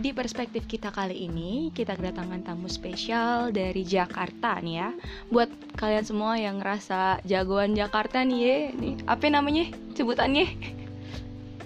di 0.00 0.16
perspektif 0.16 0.64
kita 0.64 0.88
kali 0.88 1.28
ini 1.28 1.68
kita 1.76 1.92
kedatangan 1.92 2.40
tamu 2.40 2.72
spesial 2.72 3.52
dari 3.52 3.84
Jakarta 3.84 4.56
nih 4.64 4.74
ya. 4.80 4.88
Buat 5.28 5.52
kalian 5.76 6.04
semua 6.08 6.40
yang 6.40 6.56
ngerasa 6.56 7.20
jagoan 7.28 7.76
Jakarta 7.76 8.24
nih 8.24 8.40
ya, 8.40 8.56
nih 8.72 8.94
apa 9.04 9.28
namanya 9.28 9.68
sebutannya? 9.92 10.48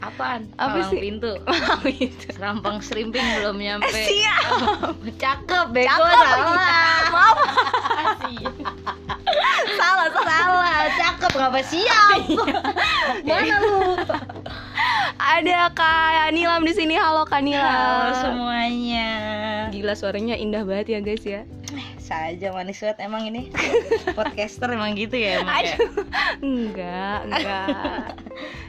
Apaan? 0.03 0.51
Apa 0.61 0.85
Palang 0.85 0.91
sih? 0.93 1.01
pintu. 1.01 1.33
Gitu. 1.95 2.27
Serampang 2.35 2.83
serimping 2.83 3.25
belum 3.41 3.57
nyampe. 3.57 3.89
Siap. 3.89 4.45
Cakep, 5.23 5.67
bego 5.73 5.89
Cakep. 5.95 6.13
salah. 6.13 7.09
Maaf. 7.09 7.39
salah, 9.81 10.09
salah. 10.13 10.77
Cakep 10.99 11.33
ngapa 11.33 11.61
siap? 11.65 12.19
Mana 13.25 13.55
lu? 13.63 13.97
Ada 15.35 15.67
Kak 15.75 16.31
Nilam 16.31 16.63
di 16.63 16.71
sini. 16.79 16.95
Halo 16.95 17.27
Kak 17.27 17.43
Nilam. 17.43 17.59
Halo 17.59 18.15
semuanya. 18.23 19.11
Gila 19.75 19.99
suaranya 19.99 20.39
indah 20.39 20.63
banget 20.63 20.95
ya 20.95 20.99
guys 21.03 21.27
ya. 21.27 21.43
Saja 21.99 22.55
manis 22.55 22.79
banget 22.79 23.03
emang 23.03 23.27
ini. 23.27 23.51
Podcaster 24.15 24.71
emang 24.71 24.95
gitu 24.95 25.19
ya 25.19 25.43
emang 25.43 25.67
ya? 25.67 25.75
Aduh. 25.75 25.91
Enggak, 26.39 27.19
enggak. 27.27 27.67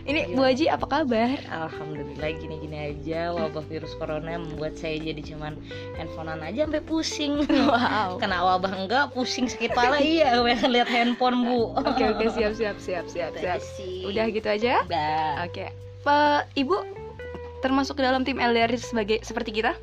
Ini 0.10 0.34
Bu 0.34 0.42
Haji 0.42 0.66
apa 0.74 0.86
kabar? 0.90 1.38
Alhamdulillah 1.54 2.34
gini-gini 2.34 2.98
aja 2.98 3.30
wabah 3.30 3.62
virus 3.70 3.94
corona 4.02 4.42
membuat 4.42 4.74
saya 4.74 4.98
jadi 4.98 5.22
cuman 5.22 5.62
handphonean 6.02 6.42
aja 6.42 6.66
sampai 6.66 6.82
pusing. 6.82 7.46
Wow. 7.46 8.18
Kena 8.18 8.42
wabah 8.42 8.74
enggak 8.74 9.14
pusing 9.14 9.46
sakit 9.46 9.70
kepala 9.70 10.02
iya 10.02 10.34
pengen 10.42 10.74
lihat 10.74 10.90
handphone 10.90 11.46
bu. 11.46 11.78
Oke 11.78 12.10
oke 12.10 12.26
siap 12.34 12.58
siap 12.58 12.82
siap 12.82 13.06
siap 13.06 13.38
siap. 13.38 13.62
Udah 14.10 14.26
gitu 14.34 14.50
aja. 14.50 14.82
Udah. 14.90 15.46
Oke. 15.46 15.86
Pak 16.06 16.54
Ibu 16.54 16.78
termasuk 17.66 17.98
dalam 17.98 18.22
tim 18.22 18.38
LDR 18.38 18.70
sebagai 18.78 19.26
seperti 19.26 19.58
kita? 19.58 19.74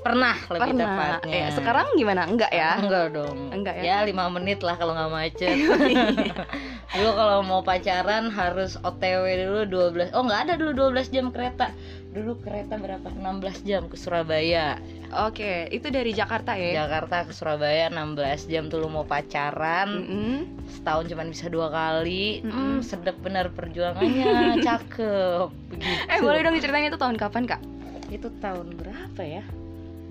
Pernah 0.00 0.36
lebih 0.48 0.72
Pernah. 0.72 0.96
tepatnya. 0.96 1.34
Eh, 1.36 1.50
sekarang 1.52 1.86
gimana? 1.92 2.22
Enggak 2.24 2.52
ya? 2.52 2.80
Enggak 2.80 3.06
dong. 3.12 3.36
Enggak 3.52 3.74
ya? 3.80 3.82
Ya 3.84 3.96
lima 4.08 4.32
menit 4.32 4.64
lah 4.64 4.80
kalau 4.80 4.96
nggak 4.96 5.12
macet. 5.12 5.56
dulu 6.96 7.10
kalau 7.14 7.38
mau 7.44 7.60
pacaran 7.60 8.32
harus 8.32 8.80
OTW 8.80 9.24
dulu 9.46 9.60
12 9.92 10.16
Oh 10.16 10.24
nggak 10.24 10.40
ada 10.48 10.52
dulu 10.56 10.90
12 10.90 11.12
jam 11.12 11.28
kereta. 11.28 11.68
Dulu 12.10 12.42
kereta 12.42 12.74
berapa? 12.80 13.06
16 13.12 13.62
jam 13.68 13.86
ke 13.86 13.94
Surabaya. 13.94 14.80
Oke, 15.28 15.68
itu 15.70 15.92
dari 15.92 16.10
Jakarta 16.10 16.58
ya? 16.58 16.82
Jakarta 16.82 17.28
ke 17.28 17.32
Surabaya 17.36 17.86
16 17.92 18.50
jam 18.50 18.66
tuh 18.66 18.82
lu 18.82 18.88
mau 18.90 19.06
pacaran. 19.06 19.86
Mm-mm. 19.86 20.34
Setahun 20.66 21.06
cuman 21.12 21.28
bisa 21.30 21.46
dua 21.52 21.70
kali. 21.70 22.42
Mm-mm. 22.42 22.50
Hmm, 22.50 22.78
sedap 22.82 23.20
benar 23.22 23.52
perjuangannya. 23.54 24.58
Cakep. 24.66 25.48
Begitu. 25.70 26.02
Eh 26.08 26.18
boleh 26.18 26.40
dong 26.42 26.56
diceritain 26.56 26.88
itu 26.88 26.98
tahun 26.98 27.14
kapan 27.20 27.44
kak? 27.46 27.60
Itu 28.10 28.32
tahun 28.42 28.74
berapa 28.74 29.22
ya? 29.22 29.44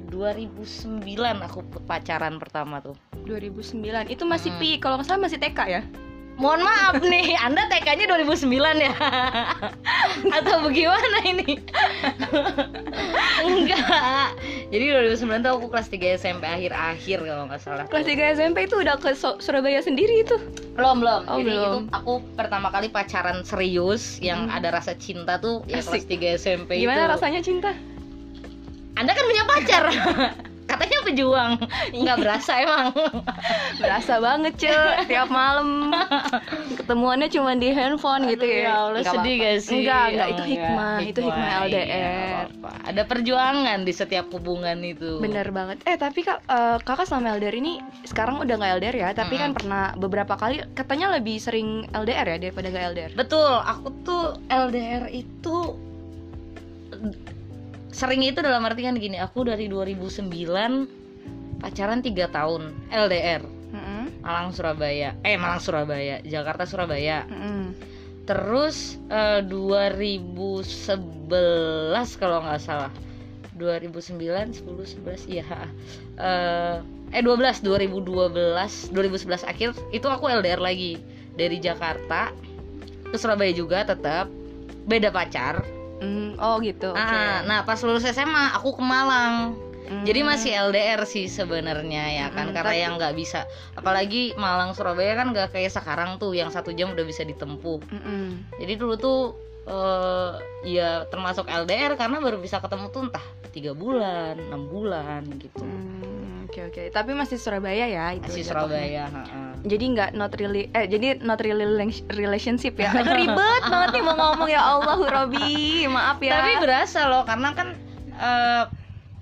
2009 0.10 1.06
aku 1.40 1.60
pacaran 1.86 2.36
pertama 2.38 2.82
tuh. 2.82 2.98
2009 3.24 4.10
Itu 4.10 4.26
masih 4.26 4.52
Hmm. 4.52 4.60
pi, 4.60 4.70
kalau 4.78 4.98
nggak 4.98 5.08
salah 5.08 5.22
masih 5.22 5.38
TK 5.38 5.60
ya? 5.70 5.82
Mohon 6.36 6.62
maaf 6.64 6.96
nih, 7.04 7.36
Anda 7.46 7.68
TK-nya 7.68 8.08
2009 8.08 8.48
ya? 8.80 8.96
Atau 10.40 10.64
bagaimana 10.64 11.20
ini? 11.22 11.60
Enggak. 13.46 14.40
Jadi 14.72 14.84
2009 15.12 15.20
tuh 15.44 15.52
aku 15.54 15.68
kelas 15.68 15.88
3 15.90 16.16
SMP 16.16 16.44
akhir-akhir 16.46 17.18
kalau 17.22 17.44
nggak 17.46 17.60
salah. 17.60 17.84
Kelas 17.86 18.06
3 18.08 18.34
SMP 18.34 18.58
itu 18.66 18.76
udah 18.78 18.96
ke 18.96 19.12
Surabaya 19.16 19.80
sendiri 19.80 20.24
itu 20.24 20.40
Belum, 20.74 21.04
belum. 21.04 21.22
Oh, 21.28 21.38
Jadi 21.38 21.44
belum. 21.46 21.60
itu 21.60 21.80
aku 21.92 22.14
pertama 22.34 22.72
kali 22.72 22.88
pacaran 22.88 23.44
serius 23.44 24.16
yang 24.20 24.48
Hmm. 24.48 24.56
ada 24.56 24.72
rasa 24.74 24.96
cinta 24.96 25.36
tuh 25.38 25.68
ya 25.68 25.84
kelas 25.84 26.08
3 26.08 26.40
SMP 26.40 26.80
Gimana 26.80 27.04
itu. 27.04 27.12
rasanya 27.14 27.42
cinta? 27.44 27.76
Anda 29.00 29.16
kan 29.16 29.24
punya 29.24 29.44
pacar. 29.48 29.84
Katanya 30.70 31.02
pejuang. 31.02 31.52
Nggak 31.98 32.18
berasa 32.22 32.52
emang. 32.62 32.94
Berasa 33.82 34.22
banget 34.22 34.54
cuy 34.54 34.70
Tiap 35.10 35.26
malam 35.26 35.90
Ketemuannya 36.78 37.26
cuma 37.34 37.58
di 37.58 37.74
handphone 37.74 38.30
gitu 38.30 38.46
Aduh, 38.46 38.54
ya 38.54 38.62
ya 38.62 38.74
Allah, 38.78 39.02
Nggak 39.02 39.14
sedih 39.18 39.34
gak 39.40 39.58
sih? 39.66 39.78
Enggak, 39.82 40.04
enggak 40.06 40.28
Oh, 40.28 40.30
Itu 40.30 40.44
enggak. 40.44 40.52
hikmah 40.54 40.98
Itu 41.02 41.20
hikmah 41.26 41.48
iya, 41.50 41.58
LDR 41.66 41.90
nggak 41.90 42.46
apa-apa. 42.54 42.70
Ada 42.86 43.02
perjuangan 43.04 43.80
di 43.82 43.94
setiap 43.96 44.26
hubungan 44.30 44.78
itu. 44.86 45.12
Bener 45.18 45.48
banget 45.50 45.78
Eh 45.90 45.98
tapi 45.98 46.20
kak 46.22 46.38
eh, 46.46 46.78
Kakak 46.78 47.06
selama 47.10 47.40
LDR 47.40 47.56
ini 47.58 47.74
Sekarang 48.06 48.38
udah 48.38 48.54
nggak 48.54 48.72
LDR 48.78 48.96
ya 49.00 49.10
Tapi 49.18 49.34
kan 49.42 49.50
Mm-mm. 49.50 49.58
pernah 49.58 49.84
beberapa 49.98 50.38
kali 50.38 50.62
Katanya 50.78 51.18
lebih 51.18 51.42
sering 51.42 51.90
LDR 51.90 52.30
ya 52.30 52.38
Daripada 52.38 52.68
nggak 52.70 52.86
LDR 52.94 53.12
Betul, 53.18 53.58
aku 53.58 53.88
tuh 54.06 54.26
LDR 54.46 55.10
itu 55.10 55.58
sering 58.00 58.24
itu 58.24 58.40
dalam 58.40 58.64
artian 58.64 58.96
gini, 58.96 59.20
aku 59.20 59.44
dari 59.44 59.68
2009 59.68 60.32
pacaran 61.60 62.00
3 62.00 62.16
tahun 62.32 62.72
LDR 62.88 63.44
Mm-mm. 63.76 64.24
Malang 64.24 64.56
Surabaya, 64.56 65.20
eh 65.28 65.36
Malang 65.36 65.60
Surabaya, 65.60 66.24
Jakarta 66.24 66.64
Surabaya. 66.64 67.28
Mm-mm. 67.28 67.76
Terus 68.24 68.96
eh, 69.12 69.44
2011 69.44 71.28
kalau 72.16 72.40
nggak 72.40 72.62
salah, 72.64 72.88
2009, 73.60 74.64
10, 74.64 74.64
11, 74.64 75.28
iya. 75.28 75.44
Eh, 76.16 76.80
eh 77.12 77.22
12, 77.22 77.68
2012, 77.68 78.96
2011 78.96 79.44
akhir 79.44 79.76
itu 79.92 80.08
aku 80.08 80.32
LDR 80.32 80.64
lagi 80.64 81.04
dari 81.36 81.60
Jakarta 81.60 82.32
ke 83.12 83.18
Surabaya 83.20 83.52
juga 83.52 83.84
tetap 83.84 84.32
beda 84.88 85.12
pacar. 85.12 85.79
Mm, 86.00 86.36
Oh 86.36 86.58
gitu 86.60 86.90
oke. 86.90 87.00
Ah, 87.00 87.44
nah 87.44 87.62
pas 87.62 87.80
lulus 87.80 88.04
SMA 88.04 88.56
aku 88.56 88.74
ke 88.74 88.82
Malang. 88.82 89.56
Mm. 89.84 90.06
Jadi 90.06 90.20
masih 90.22 90.52
LDR 90.70 91.02
sih 91.04 91.26
sebenarnya 91.26 92.04
ya 92.14 92.26
kan 92.30 92.48
Mm-mm, 92.48 92.56
karena 92.56 92.72
tapi- 92.72 92.84
yang 92.84 92.94
nggak 92.96 93.16
bisa 93.16 93.44
apalagi 93.74 94.32
Malang 94.36 94.72
Surabaya 94.72 95.18
kan 95.18 95.34
nggak 95.34 95.50
kayak 95.50 95.70
sekarang 95.70 96.16
tuh 96.16 96.32
yang 96.32 96.48
satu 96.48 96.70
jam 96.72 96.94
udah 96.94 97.04
bisa 97.04 97.22
ditempuh. 97.22 97.82
Mm-mm. 97.90 98.38
Jadi 98.56 98.74
dulu 98.76 98.96
tuh 98.96 99.20
eh 99.66 100.32
ya 100.66 101.06
termasuk 101.06 101.46
LDR 101.46 101.94
karena 101.94 102.18
baru 102.18 102.38
bisa 102.38 102.58
ketemu 102.58 102.90
tuh 102.90 103.02
entah 103.06 103.22
tiga 103.50 103.74
bulan, 103.74 104.38
enam 104.40 104.66
bulan 104.66 105.26
gitu. 105.36 105.62
Hmm, 105.62 106.19
Oke 106.50 106.66
oke 106.66 106.84
Tapi 106.90 107.12
masih 107.14 107.38
Surabaya 107.38 107.86
ya 107.86 108.10
itu 108.12 108.26
Masih. 108.26 108.42
Surabaya. 108.44 109.06
heeh. 109.06 109.52
Jadi 109.62 109.86
nggak 109.94 110.10
not 110.18 110.34
really 110.34 110.66
eh 110.74 110.90
jadi 110.90 111.22
not 111.22 111.38
really 111.40 111.62
rela- 111.62 112.06
relationship 112.12 112.74
ya. 112.74 112.90
Aduh 112.90 113.14
ribet 113.22 113.62
banget 113.64 113.90
nih 113.94 114.04
mau 114.04 114.16
ngomong 114.18 114.50
ya 114.50 114.62
Allah 114.66 114.98
Robi. 114.98 115.86
Maaf 115.86 116.18
ya. 116.20 116.42
Tapi 116.42 116.52
berasa 116.58 117.06
loh 117.06 117.22
karena 117.22 117.54
kan 117.54 117.68
eh 118.12 118.64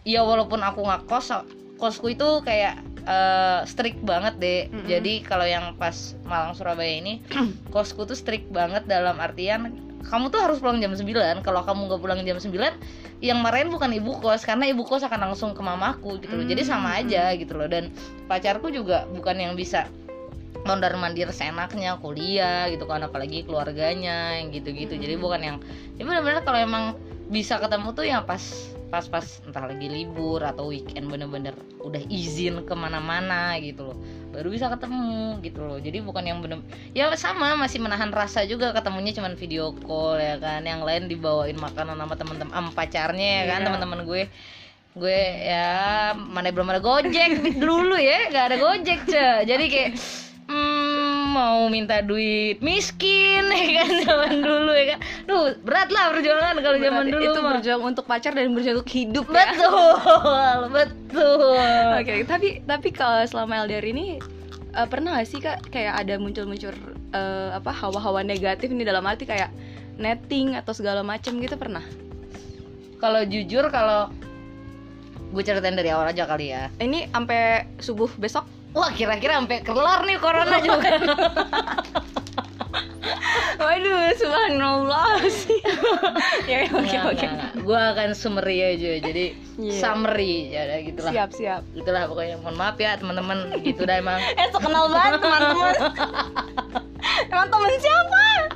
ya 0.07 0.23
walaupun 0.23 0.63
aku 0.63 0.87
nggak 0.87 1.03
kos, 1.03 1.35
kosku 1.75 2.16
itu 2.16 2.39
kayak 2.41 2.79
eh, 3.03 3.59
strict 3.67 3.99
banget 3.99 4.39
deh. 4.39 4.61
Mm-mm. 4.71 4.87
Jadi 4.87 5.19
kalau 5.27 5.43
yang 5.43 5.75
pas 5.75 6.16
Malang 6.23 6.55
Surabaya 6.55 6.95
ini 6.95 7.19
kosku 7.75 8.07
tuh 8.07 8.16
strict 8.16 8.47
banget 8.47 8.87
dalam 8.87 9.19
artian 9.19 9.83
kamu 10.06 10.30
tuh 10.30 10.40
harus 10.40 10.62
pulang 10.62 10.78
jam 10.78 10.94
9 10.94 11.41
Kalau 11.41 11.62
kamu 11.66 11.81
nggak 11.90 12.02
pulang 12.02 12.19
jam 12.22 12.38
9 12.38 12.53
Yang 13.19 13.40
marahin 13.41 13.69
bukan 13.74 13.90
ibu 13.97 14.13
kos 14.22 14.46
Karena 14.46 14.69
ibu 14.69 14.85
kos 14.85 15.02
akan 15.02 15.31
langsung 15.31 15.58
ke 15.58 15.62
mamaku 15.66 16.22
gitu 16.22 16.38
loh. 16.38 16.46
Jadi 16.46 16.62
sama 16.62 16.94
Mm. 16.94 17.00
aja 17.02 17.24
gitu 17.34 17.53
loh. 17.58 17.68
Dan 17.68 17.90
pacarku 18.30 18.69
juga 18.69 19.09
bukan 19.09 19.35
yang 19.41 19.53
bisa 19.58 19.90
mondar 20.68 20.91
mandir 21.00 21.31
seenaknya 21.31 21.96
kuliah 22.03 22.68
gitu 22.68 22.84
kan 22.84 23.00
apalagi 23.00 23.47
keluarganya 23.47 24.35
yang 24.35 24.52
gitu-gitu. 24.52 25.00
Jadi 25.00 25.16
bukan 25.16 25.40
yang 25.40 25.58
ya 25.96 26.03
benar-benar 26.03 26.44
kalau 26.44 26.59
emang 26.59 26.84
bisa 27.31 27.56
ketemu 27.59 27.88
tuh 27.96 28.06
yang 28.08 28.24
pas 28.28 28.41
pas-pas 28.87 29.43
entah 29.43 29.67
lagi 29.67 29.91
libur 29.91 30.39
atau 30.39 30.71
weekend 30.71 31.11
bener-bener 31.11 31.51
udah 31.83 31.99
izin 32.07 32.63
ke 32.63 32.73
mana-mana 32.73 33.59
gitu 33.59 33.91
loh. 33.91 33.97
Baru 34.31 34.47
bisa 34.47 34.71
ketemu 34.71 35.39
gitu 35.43 35.59
loh. 35.63 35.77
Jadi 35.79 35.99
bukan 35.99 36.23
yang 36.23 36.39
bener 36.39 36.63
ya 36.95 37.11
sama 37.19 37.59
masih 37.59 37.83
menahan 37.83 38.11
rasa 38.11 38.47
juga 38.47 38.72
ketemunya 38.72 39.11
cuman 39.11 39.35
video 39.35 39.75
call 39.84 40.19
ya 40.19 40.39
kan. 40.39 40.63
Yang 40.63 40.81
lain 40.87 41.03
dibawain 41.11 41.57
makanan 41.59 41.99
sama 41.99 42.16
temen-temen 42.16 42.53
am 42.55 42.67
pacarnya 42.72 43.43
ya 43.43 43.45
kan 43.51 43.59
Iya. 43.61 43.66
teman-teman 43.67 43.99
gue. 44.07 44.23
Gue 44.97 45.19
ya 45.45 45.67
mana 46.17 46.49
belum 46.49 46.72
ada 46.72 46.81
gojek. 46.81 47.43
Dulu 47.63 47.95
ya 47.99 48.31
nggak 48.31 48.45
ada 48.51 48.57
gojek 48.57 48.99
ce. 49.05 49.28
Jadi 49.43 49.66
kayak 49.67 49.91
mau 51.28 51.68
minta 51.68 52.00
duit 52.00 52.64
miskin 52.64 53.44
ya 53.53 53.84
kan 53.84 53.90
zaman 54.08 54.34
dulu 54.40 54.72
ya 54.72 54.85
kan 54.96 55.00
duh 55.28 55.53
berat 55.62 55.90
lah 55.91 56.16
perjuangan 56.16 56.56
kalau 56.64 56.78
zaman 56.79 57.03
dulu 57.12 57.24
itu 57.28 57.40
mah 57.44 57.52
berjuang 57.59 57.84
untuk 57.84 58.06
pacar 58.08 58.32
dan 58.32 58.56
berjuang 58.56 58.79
untuk 58.79 58.91
hidup 58.96 59.26
ya. 59.28 59.35
betul 59.35 59.96
betul 60.79 61.59
Oke, 62.00 62.24
tapi 62.24 62.47
tapi 62.64 62.90
kalau 62.96 63.22
selama 63.28 63.68
LDR 63.68 63.85
ini 63.91 64.18
eh, 64.74 64.88
pernah 64.88 65.20
gak 65.20 65.28
sih 65.28 65.40
kak 65.44 65.68
kayak 65.70 66.00
ada 66.08 66.16
muncul-muncul 66.16 66.74
eh, 67.14 67.50
apa 67.52 67.72
hawa-hawa 67.76 68.24
negatif 68.24 68.72
ini 68.72 68.88
dalam 68.88 69.03
arti 69.03 69.28
kayak 69.28 69.52
netting 70.00 70.56
atau 70.56 70.72
segala 70.72 71.02
macam 71.02 71.41
gitu 71.41 71.58
pernah? 71.58 71.82
kalau 72.97 73.22
jujur 73.26 73.70
kalau 73.70 74.09
gue 75.34 75.44
ceritain 75.44 75.76
dari 75.76 75.91
awal 75.91 76.08
aja 76.08 76.24
kali 76.24 76.56
ya 76.56 76.72
Ini 76.79 77.12
sampai 77.12 77.68
subuh 77.84 78.09
besok? 78.18 78.47
Wah 78.78 78.94
kira-kira 78.94 79.41
sampai 79.41 79.66
kelar 79.66 80.06
nih 80.06 80.22
corona 80.22 80.58
juga. 80.62 80.91
Waduh, 83.58 84.14
subhanallah. 84.22 85.18
Sih. 85.34 85.58
ya 86.52 86.70
ya, 86.70 86.70
oke 86.70 86.97
oke. 87.18 87.28
gue 87.58 87.79
akan 87.97 88.09
summary 88.14 88.78
aja. 88.78 89.02
Jadi 89.02 89.26
Iya. 89.58 89.74
summary 89.82 90.53
ya 90.53 90.78
gitulah 90.85 91.09
siap 91.09 91.29
siap. 91.34 91.62
Gitulah 91.74 92.06
pokoknya. 92.06 92.38
Mohon 92.38 92.56
maaf 92.62 92.78
ya 92.78 92.94
teman-teman. 93.02 93.58
Gitu 93.66 93.82
dah 93.82 93.97
emang. 93.97 94.22
Eh 94.40 94.47
so 94.53 94.62
kenal 94.62 94.94
banget 94.94 95.18
teman-teman. 95.18 95.74
Emang 97.34 97.47
temen 97.50 97.74
siapa 97.82 98.47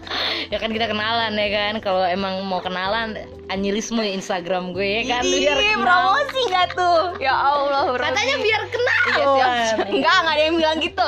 ya 0.51 0.57
kan 0.59 0.69
kita 0.73 0.89
kenalan 0.89 1.33
ya 1.37 1.49
kan? 1.49 1.73
Kalau 1.79 2.03
emang 2.03 2.43
mau 2.45 2.59
kenalan 2.59 3.15
anyilisme 3.47 4.01
Instagram 4.01 4.71
gue 4.75 5.01
ya 5.01 5.03
kan? 5.17 5.23
Biar 5.23 5.57
Ih, 5.57 5.75
kenal. 5.75 5.83
promosi 5.85 6.39
gak 6.49 6.67
tuh? 6.73 6.99
Ya 7.19 7.35
Allah 7.35 7.91
katanya 7.95 8.35
biar 8.41 8.61
kenal. 8.67 9.01
Iya, 9.01 9.25
siap, 9.25 9.51
siap. 9.51 9.77
enggak 9.91 10.15
enggak 10.21 10.33
ada 10.35 10.43
yang 10.43 10.55
bilang 10.57 10.77
gitu. 10.79 11.07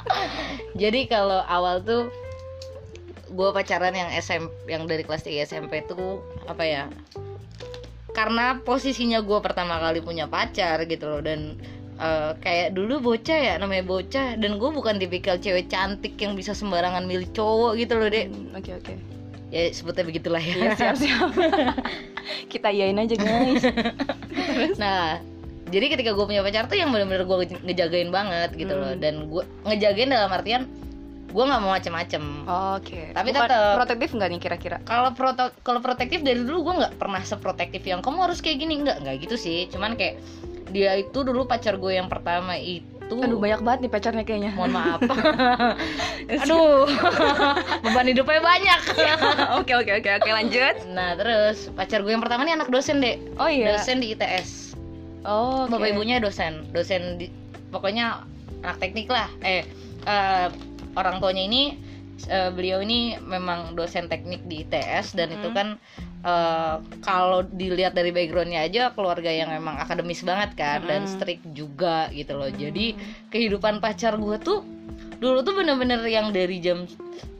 Jadi 0.82 1.00
kalau 1.06 1.40
awal 1.46 1.80
tuh 1.84 2.10
gue 3.34 3.48
pacaran 3.50 3.94
yang 3.94 4.10
SMP 4.14 4.50
yang 4.70 4.86
dari 4.86 5.02
kelas 5.02 5.26
3 5.26 5.48
SMP 5.50 5.82
tuh 5.86 6.22
apa 6.46 6.62
ya? 6.62 6.84
Karena 8.14 8.62
posisinya 8.62 9.18
gue 9.26 9.38
pertama 9.42 9.82
kali 9.82 9.98
punya 9.98 10.30
pacar 10.30 10.86
gitu 10.86 11.10
loh 11.10 11.18
dan 11.18 11.58
eh, 11.96 12.32
kayak 12.38 12.72
dulu 12.72 13.00
bocah 13.04 13.38
ya 13.38 13.54
namanya 13.56 13.84
bocah. 13.84 14.34
Dan 14.36 14.56
gue 14.56 14.70
bukan 14.70 14.96
tipikal 14.96 15.36
cewek 15.36 15.66
cantik 15.66 16.14
yang 16.16 16.34
bisa 16.34 16.52
sembarangan 16.52 17.04
milih 17.04 17.30
cowok 17.30 17.76
gitu 17.76 17.94
loh 17.94 18.08
dek. 18.08 18.26
Hmm, 18.28 18.54
oke 18.54 18.70
oke. 18.74 18.94
Ya 19.48 19.70
sebutnya 19.70 20.02
begitulah 20.02 20.42
ya. 20.42 20.54
Iya, 20.56 20.70
siap 20.74 20.96
siap. 20.98 21.30
Kita 22.52 22.68
iyain 22.68 22.98
aja 22.98 23.14
guys. 23.14 23.64
Nah 24.78 25.18
jadi 25.64 25.90
ketika 25.90 26.10
gue 26.12 26.24
punya 26.24 26.42
pacar 26.42 26.66
tuh 26.66 26.78
yang 26.78 26.90
bener-bener 26.90 27.26
gue 27.26 27.36
ngejagain 27.62 28.10
banget 28.10 28.54
gitu 28.54 28.74
loh. 28.74 28.94
Hmm. 28.94 29.00
dan 29.00 29.26
gue 29.26 29.42
ngejagain 29.64 30.10
dalam 30.10 30.30
artian 30.30 30.62
gue 31.34 31.42
nggak 31.42 31.60
mau 31.60 31.74
macem-macem. 31.74 32.22
Oke. 32.78 33.10
Tapi 33.10 33.34
Bukan 33.34 33.42
tetep- 33.42 33.74
protektif 33.74 34.08
nggak 34.14 34.28
nih 34.30 34.40
kira-kira? 34.40 34.76
Kalau 34.86 35.10
proto 35.18 35.50
kalau 35.66 35.82
protektif 35.82 36.22
dari 36.22 36.38
dulu 36.38 36.70
gue 36.70 36.74
nggak 36.84 36.94
pernah 36.94 37.18
seprotektif 37.20 37.82
yang 37.82 38.02
kamu 38.02 38.30
harus 38.30 38.38
kayak 38.38 38.62
gini. 38.62 38.86
Nggak 38.86 39.02
nggak 39.02 39.16
gitu 39.26 39.34
sih. 39.34 39.66
Cuman 39.66 39.98
kayak 39.98 40.22
dia 40.74 40.98
itu 40.98 41.22
dulu 41.22 41.46
pacar 41.46 41.78
gue 41.78 41.94
yang 41.94 42.10
pertama 42.10 42.58
itu. 42.58 42.90
Aduh 43.14 43.38
banyak 43.38 43.60
banget 43.62 43.78
nih 43.86 43.92
pacarnya 43.92 44.24
kayaknya. 44.24 44.50
Mohon 44.58 44.72
maaf. 44.74 45.00
Aduh. 46.42 46.88
Beban 47.80 48.06
hidupnya 48.08 48.40
banyak. 48.42 48.80
Oke 49.60 49.72
oke 49.72 49.92
oke 49.94 50.10
oke 50.18 50.30
lanjut. 50.30 50.74
Nah 50.90 51.14
terus 51.14 51.70
pacar 51.70 52.02
gue 52.02 52.10
yang 52.10 52.24
pertama 52.24 52.42
nih 52.42 52.58
anak 52.58 52.68
dosen 52.68 52.98
deh 52.98 53.16
oh 53.38 53.46
iya. 53.46 53.76
Dosen 53.76 54.02
di 54.02 54.12
ITS 54.12 54.74
oh 55.24 55.64
oke. 55.68 55.78
bapak 55.78 55.94
ibunya 55.94 56.18
dosen. 56.18 56.66
Dosen 56.72 57.16
di 57.16 57.30
pokoknya 57.70 58.24
anak 58.60 58.82
teknik 58.82 59.06
lah. 59.06 59.28
Eh 59.40 59.62
eh, 60.04 60.48
orang 60.96 61.20
tuanya 61.20 61.44
ini 61.44 61.62
eh, 62.26 62.50
beliau 62.50 62.80
ini 62.80 63.20
memang 63.20 63.72
dosen 63.72 64.08
teknik 64.08 64.42
di 64.44 64.64
ITS 64.64 65.14
dan 65.14 65.28
itu 65.30 65.48
Hmm. 65.52 65.56
kan 65.56 65.68
eh, 66.24 66.76
kalau 67.04 67.44
dilihat 67.44 67.92
dari 67.92 68.10
backgroundnya 68.10 68.64
aja 68.64 68.90
keluarga 68.96 69.28
yang 69.28 69.52
memang 69.52 69.76
akademis 69.76 70.24
banget 70.24 70.56
kan 70.56 70.80
dan 70.88 71.04
Hmm. 71.04 71.10
strict 71.10 71.44
juga 71.52 72.08
gitu 72.10 72.34
loh. 72.34 72.48
Jadi 72.48 72.96
kehidupan 73.28 73.78
pacar 73.78 74.16
gue 74.16 74.36
tuh 74.40 74.64
dulu 75.20 75.40
tuh 75.40 75.54
bener-bener 75.56 76.00
yang 76.04 76.32
dari 76.34 76.58
jam 76.58 76.84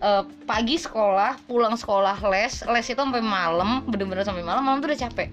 eh, 0.00 0.25
pagi 0.44 0.76
sekolah 0.78 1.42
pulang 1.48 1.75
sekolah 1.75 2.20
les 2.31 2.62
les 2.64 2.86
itu 2.86 3.00
sampai 3.00 3.25
malam 3.25 3.82
bener-bener 3.88 4.22
sampai 4.25 4.44
malam 4.46 4.62
malam 4.62 4.78
tuh 4.81 4.92
udah 4.92 5.00
capek 5.10 5.28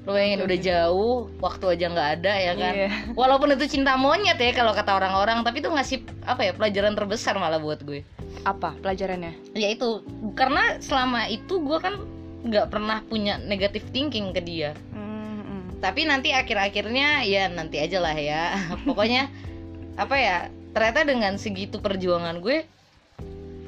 Bayangin 0.00 0.40
Oke, 0.40 0.46
udah 0.48 0.58
oke. 0.58 0.64
jauh 0.64 1.16
waktu 1.44 1.64
aja 1.76 1.86
nggak 1.92 2.10
ada 2.20 2.32
ya 2.32 2.52
kan 2.56 2.72
iya. 2.72 2.90
walaupun 3.12 3.52
itu 3.52 3.68
cinta 3.68 4.00
monyet 4.00 4.40
ya 4.40 4.56
kalau 4.56 4.72
kata 4.72 4.96
orang-orang 4.96 5.44
tapi 5.44 5.60
itu 5.60 5.68
ngasih 5.68 6.00
apa 6.24 6.40
ya 6.48 6.52
pelajaran 6.56 6.96
terbesar 6.96 7.36
malah 7.36 7.60
buat 7.60 7.84
gue 7.84 8.00
apa 8.48 8.72
pelajarannya 8.80 9.36
ya 9.52 9.68
itu 9.76 10.00
karena 10.32 10.80
selama 10.80 11.28
itu 11.28 11.60
gue 11.60 11.78
kan 11.84 12.00
nggak 12.40 12.72
pernah 12.72 13.04
punya 13.04 13.36
negative 13.44 13.84
thinking 13.92 14.32
ke 14.32 14.40
dia 14.40 14.72
hmm. 14.96 15.84
tapi 15.84 16.08
nanti 16.08 16.32
akhir-akhirnya 16.32 17.28
ya 17.28 17.52
nanti 17.52 17.76
aja 17.76 18.00
lah 18.00 18.16
ya 18.16 18.56
pokoknya 18.88 19.28
apa 20.00 20.16
ya 20.16 20.36
ternyata 20.72 21.04
dengan 21.04 21.36
segitu 21.36 21.76
perjuangan 21.76 22.40
gue 22.40 22.64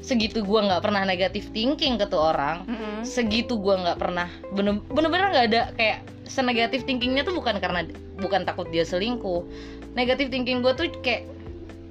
segitu 0.02 0.42
gue 0.42 0.60
nggak 0.60 0.82
pernah 0.82 1.02
negative 1.02 1.46
thinking 1.48 1.94
ke 1.94 2.04
tuh 2.04 2.20
orang 2.20 2.66
Hmm. 2.66 3.00
segitu 3.02 3.54
gue 3.56 3.72
nggak 3.72 3.96
pernah 3.96 4.26
bener- 4.50 4.82
bener-bener 4.84 5.30
nggak 5.30 5.46
ada 5.48 5.62
kayak 5.72 5.98
senegatif 6.24 6.82
thinkingnya 6.82 7.22
tuh 7.22 7.32
bukan 7.32 7.56
karena 7.56 7.86
bukan 8.16 8.42
takut 8.42 8.66
dia 8.66 8.82
selingkuh. 8.82 9.44
Negatif 9.92 10.26
thinking 10.28 10.60
gue 10.60 10.72
tuh 10.72 10.90
kayak 10.98 11.28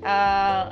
eh, 0.01 0.63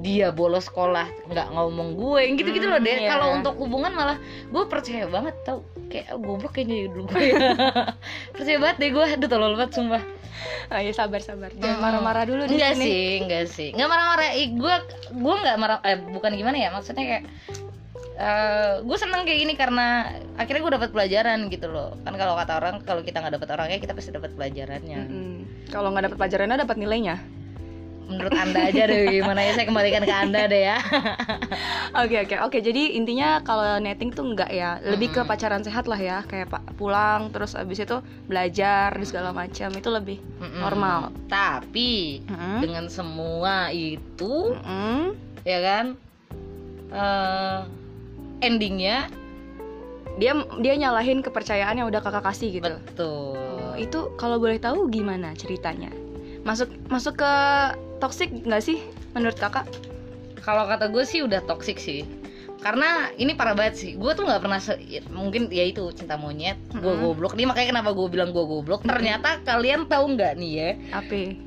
dia 0.00 0.32
bolos 0.32 0.64
sekolah 0.64 1.04
nggak 1.28 1.52
ngomong 1.52 1.94
gue 1.94 2.32
gitu 2.32 2.48
gitu 2.50 2.66
loh 2.66 2.80
Hmm, 2.80 2.88
deh 2.88 2.96
iya. 2.98 3.08
kalau 3.08 3.36
untuk 3.36 3.54
hubungan 3.54 3.92
malah 3.92 4.16
gue 4.48 4.64
percaya 4.64 5.04
banget 5.06 5.36
tau. 5.42 5.60
Kayak 5.86 6.08
"Ah, 6.08 6.18
goblok 6.18 6.52
kayaknya 6.52 6.88
dulu. 6.88 7.04
Gue 7.06 7.20
percaya 8.34 8.58
banget 8.58 8.76
deh 8.80 8.90
gue 8.90 9.04
aduh 9.06 9.28
tolol 9.28 9.54
banget 9.54 9.72
sumpah 9.76 10.02
Oh 10.72 10.80
sabar 10.92 11.20
sabar. 11.20 11.50
Jangan 11.52 11.68
Hmm. 11.72 11.82
marah-marah 11.82 12.24
dulu 12.24 12.42
di 12.44 12.56
enggak 12.56 12.72
sini. 12.74 12.84
sih 12.84 13.02
enggak 13.20 13.44
sih 13.46 13.68
enggak 13.70 13.88
marah-marah 13.88 14.28
Ih, 14.32 14.48
gue 14.52 14.74
gue 15.12 15.34
nggak 15.38 15.56
marah 15.56 15.78
eh 15.82 15.96
bukan 15.98 16.32
gimana 16.32 16.56
ya 16.56 16.68
maksudnya 16.70 17.04
kayak 17.04 17.24
eh 18.14 18.72
gue 18.80 18.96
seneng 18.96 19.24
kayak 19.24 19.40
gini 19.40 19.54
karena 19.54 19.86
akhirnya 20.36 20.60
gue 20.60 20.72
dapat 20.72 20.90
pelajaran 20.90 21.48
gitu 21.48 21.66
loh 21.66 21.96
kan 22.00 22.12
kalau 22.12 22.36
kata 22.36 22.52
orang 22.54 22.74
kalau 22.82 23.00
kita 23.00 23.18
nggak 23.18 23.34
dapat 23.36 23.48
orangnya 23.50 23.78
kita 23.78 23.92
pasti 23.92 24.10
dapat 24.10 24.30
pelajarannya 24.32 25.00
Mm-mm. 25.02 25.36
Kalau 25.68 25.88
nggak 25.88 26.04
dapat 26.06 26.18
pelajarannya 26.18 26.56
dapat 26.60 26.76
nilainya. 26.76 27.16
Menurut 28.06 28.34
anda 28.34 28.66
aja 28.66 28.84
deh 28.84 29.08
gimana 29.14 29.40
ya 29.40 29.54
saya 29.54 29.66
kembalikan 29.66 30.02
ke 30.02 30.12
anda 30.12 30.44
deh 30.46 30.62
ya 30.68 30.78
Oke 31.92 32.24
oke 32.24 32.40
oke. 32.40 32.58
Jadi 32.64 32.96
intinya 32.96 33.44
kalau 33.44 33.76
netting 33.76 34.08
tuh 34.08 34.24
enggak 34.24 34.48
ya, 34.48 34.80
lebih 34.80 35.12
ke 35.12 35.20
pacaran 35.28 35.60
sehat 35.60 35.84
lah 35.84 36.00
ya, 36.00 36.24
kayak 36.24 36.48
pak 36.48 36.64
pulang 36.80 37.28
terus 37.28 37.52
abis 37.52 37.84
itu 37.84 38.00
belajar 38.24 38.96
dan 38.96 39.04
segala 39.04 39.28
macam 39.28 39.68
itu 39.76 39.88
lebih. 39.92 40.18
Mm-mm. 40.40 40.60
Normal. 40.64 41.12
tapi 41.28 42.24
Mm-mm. 42.24 42.64
dengan 42.64 42.84
semua 42.88 43.68
itu 43.68 44.56
Mm-mm. 44.56 45.12
ya 45.44 45.58
kan 45.60 45.84
eh 46.92 47.60
endingnya 48.40 49.08
Dia 50.16 50.32
dia 50.60 50.74
nyalahin 50.76 51.24
kepercayaan 51.24 51.76
yang 51.76 51.88
udah 51.88 52.00
kakak 52.00 52.24
kasih 52.24 52.60
gitu. 52.60 52.68
betul 52.68 53.36
Oh, 53.72 53.76
itu 53.80 54.12
kalau 54.20 54.36
boleh 54.36 54.60
tahu 54.60 54.92
gimana 54.92 55.32
ceritanya? 55.32 55.88
Masuk 56.44 56.68
masuk 56.92 57.16
ke 57.20 57.34
toxic 58.02 58.34
nggak 58.34 58.58
sih 58.60 58.82
menurut 59.12 59.38
kakak? 59.38 59.70
kalau 60.40 60.66
kata 60.66 60.90
gue 60.90 61.04
sih 61.04 61.22
udah 61.22 61.38
toxic 61.40 61.78
sih 61.78 62.02
karena 62.58 62.86
ini 63.12 63.32
parah 63.32 63.54
banget 63.54 63.74
sih 63.76 63.90
gue 63.92 64.10
tuh 64.12 64.22
nggak 64.22 64.38
pernah 64.38 64.58
se- 64.58 64.78
ya, 64.80 64.98
mungkin 65.08 65.46
ya 65.48 65.62
itu 65.62 65.86
cinta 65.92 66.14
monyet 66.14 66.58
gue 66.68 66.82
Mm-mm. 66.82 67.02
goblok 67.04 67.34
nih 67.34 67.42
makanya 67.44 67.68
kenapa 67.72 67.90
gue 67.90 68.06
bilang 68.08 68.30
gue 68.30 68.42
goblok 68.42 68.82
ternyata 68.82 69.38
kalian 69.40 69.86
tahu 69.86 70.14
nggak 70.14 70.34
nih 70.34 70.50
ya 70.52 70.70
Apa? 70.92 71.38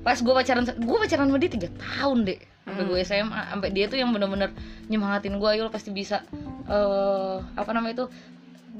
pas 0.00 0.16
gue 0.16 0.32
pacaran 0.34 0.64
gue 0.64 0.98
pacaran 0.98 1.26
sama 1.26 1.38
dia 1.38 1.50
tiga 1.50 1.68
tahun 1.74 2.24
deh 2.24 2.40
sampai 2.64 2.80
Mm. 2.80 2.88
gue 2.88 2.98
SMA 3.02 3.40
sampai 3.46 3.68
dia 3.70 3.84
tuh 3.84 3.96
yang 3.96 4.08
bener-bener 4.08 4.48
nyemangatin 4.86 5.36
gue 5.36 5.48
ayo 5.50 5.68
lo 5.68 5.70
pasti 5.70 5.88
bisa 5.90 6.24
eh 6.64 7.36
apa 7.54 7.70
namanya 7.70 7.94
itu 7.94 8.06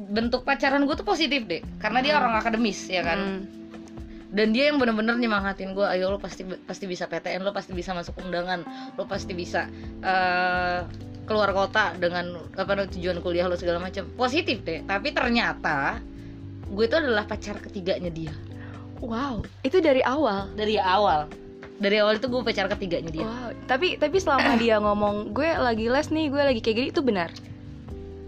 bentuk 0.06 0.40
pacaran 0.42 0.80
gue 0.82 0.94
tuh 0.94 1.04
positif 1.04 1.44
deh 1.44 1.60
karena 1.78 2.00
dia 2.00 2.12
Mm. 2.12 2.18
orang 2.18 2.34
akademis 2.34 2.84
ya 2.86 3.00
kan 3.00 3.18
Mm. 3.20 3.63
Dan 4.34 4.50
dia 4.50 4.68
yang 4.68 4.82
bener-bener 4.82 5.14
nyemangatin 5.14 5.72
gue 5.72 5.86
ayo 5.86 6.10
lo 6.10 6.18
pasti 6.18 6.42
pasti 6.66 6.84
bisa 6.84 7.06
PTN 7.06 7.46
lo 7.46 7.54
pasti 7.54 7.70
bisa 7.70 7.94
masuk 7.94 8.18
undangan 8.18 8.66
lo 8.98 9.06
pasti 9.06 9.30
bisa 9.32 9.70
eh, 10.02 10.82
keluar 11.24 11.54
kota 11.54 11.94
dengan 11.96 12.36
apa 12.58 12.84
tujuan 12.90 13.22
kuliah 13.22 13.46
lo 13.46 13.54
segala 13.54 13.78
macam 13.78 14.04
positif 14.14 14.60
deh 14.60 14.82
tapi 14.84 15.14
ternyata 15.14 16.02
gue 16.66 16.84
itu 16.84 16.96
adalah 16.98 17.24
pacar 17.24 17.62
ketiganya 17.62 18.10
dia 18.10 18.34
Wow, 19.04 19.44
itu 19.60 19.84
dari 19.84 20.00
awal. 20.00 20.48
dari 20.56 20.80
awal 20.80 21.28
dari 21.76 22.00
awal 22.00 22.16
itu 22.16 22.24
gue 22.24 22.40
pacar 22.40 22.66
ketiganya 22.66 23.10
dia 23.12 23.26
Wow, 23.26 23.50
tapi 23.66 23.94
tapi 23.94 24.16
selama 24.16 24.56
dia 24.62 24.80
ngomong 24.80 25.30
gue 25.30 25.44
lagi 25.54 25.86
les 25.86 26.08
nih, 26.08 26.26
gue 26.28 26.42
lagi 26.42 26.60
kayak 26.60 26.76
gini 26.76 26.88
itu 26.90 27.02
benar. 27.04 27.30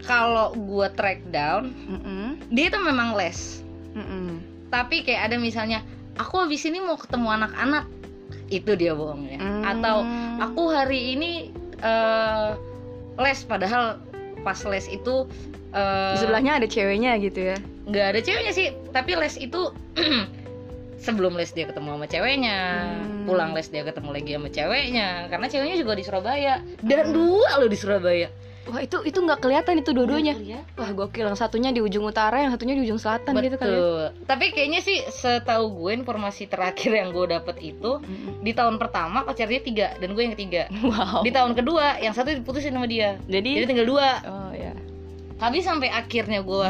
kalau 0.05 0.55
gue 0.55 0.87
track 0.95 1.19
down 1.33 1.75
Mm-mm. 1.91 2.39
dia 2.47 2.71
itu 2.71 2.79
memang 2.79 3.17
les 3.19 3.65
Mm-mm. 3.93 4.39
tapi 4.69 5.03
kayak 5.03 5.33
ada 5.33 5.37
misalnya 5.37 5.81
aku 6.17 6.35
habis 6.39 6.65
ini 6.65 6.79
mau 6.79 6.97
ketemu 6.97 7.29
anak-anak 7.33 7.85
itu 8.49 8.73
dia 8.75 8.93
bohongnya 8.93 9.39
Mm. 9.39 9.63
atau 9.67 9.97
aku 10.41 10.71
hari 10.71 11.15
ini 11.15 11.51
eh, 11.79 12.49
les 13.17 13.41
padahal 13.43 13.99
pas 14.41 14.59
les 14.65 14.87
itu 14.87 15.27
eh, 15.73 16.13
di 16.15 16.19
sebelahnya 16.19 16.59
ada 16.59 16.67
ceweknya 16.67 17.19
gitu 17.19 17.53
ya. 17.53 17.57
nggak 17.85 18.07
ada 18.13 18.21
ceweknya 18.21 18.53
sih 18.53 18.67
tapi 18.91 19.15
les 19.15 19.35
itu 19.37 19.71
sebelum 20.97 21.35
les 21.35 21.51
dia 21.51 21.67
ketemu 21.67 21.99
sama 21.99 22.07
ceweknya 22.07 22.57
Hmm. 22.97 23.27
pulang 23.27 23.51
les 23.53 23.67
dia 23.67 23.83
ketemu 23.83 24.11
lagi 24.13 24.31
sama 24.33 24.49
ceweknya 24.49 25.09
karena 25.27 25.47
ceweknya 25.47 25.77
juga 25.77 25.93
di 25.95 26.03
Surabaya 26.03 26.55
dan 26.81 27.05
Hmm. 27.05 27.15
dua 27.15 27.51
lo 27.59 27.67
di 27.67 27.77
Surabaya 27.77 28.29
Wah 28.67 28.83
itu 28.83 28.99
itu 29.07 29.19
nggak 29.23 29.39
kelihatan 29.39 29.79
itu 29.79 29.95
dua-duanya. 29.95 30.35
Wah 30.75 30.91
gokil 30.91 31.31
yang 31.31 31.39
satunya 31.39 31.71
di 31.71 31.79
ujung 31.79 32.03
utara, 32.03 32.43
yang 32.43 32.51
satunya 32.51 32.75
di 32.75 32.83
ujung 32.83 32.99
selatan 32.99 33.39
gitu 33.39 33.55
ya. 33.55 33.63
Betul. 33.63 34.03
Tapi 34.27 34.45
kayaknya 34.51 34.81
sih 34.83 35.07
setahu 35.07 35.71
gue 35.71 36.03
informasi 36.03 36.51
terakhir 36.51 36.91
yang 36.91 37.15
gue 37.15 37.31
dapet 37.31 37.57
itu 37.63 38.03
Mm-mm. 38.03 38.43
di 38.43 38.51
tahun 38.51 38.83
pertama 38.83 39.23
pacar 39.23 39.47
dia 39.47 39.63
tiga 39.63 39.95
dan 40.03 40.19
gue 40.19 40.23
yang 40.23 40.35
ketiga. 40.35 40.67
Wow. 40.83 41.23
Di 41.23 41.31
tahun 41.31 41.55
kedua 41.55 42.03
yang 42.03 42.15
satu 42.15 42.35
diputusin 42.35 42.75
sama 42.75 42.91
dia. 42.91 43.19
Jadi, 43.31 43.63
Jadi 43.63 43.67
tinggal 43.71 43.87
dua. 43.87 44.09
oh 44.27 44.53
ya. 44.55 44.75
Tapi 45.37 45.61
sampai 45.63 45.93
akhirnya 45.93 46.41
gue 46.43 46.69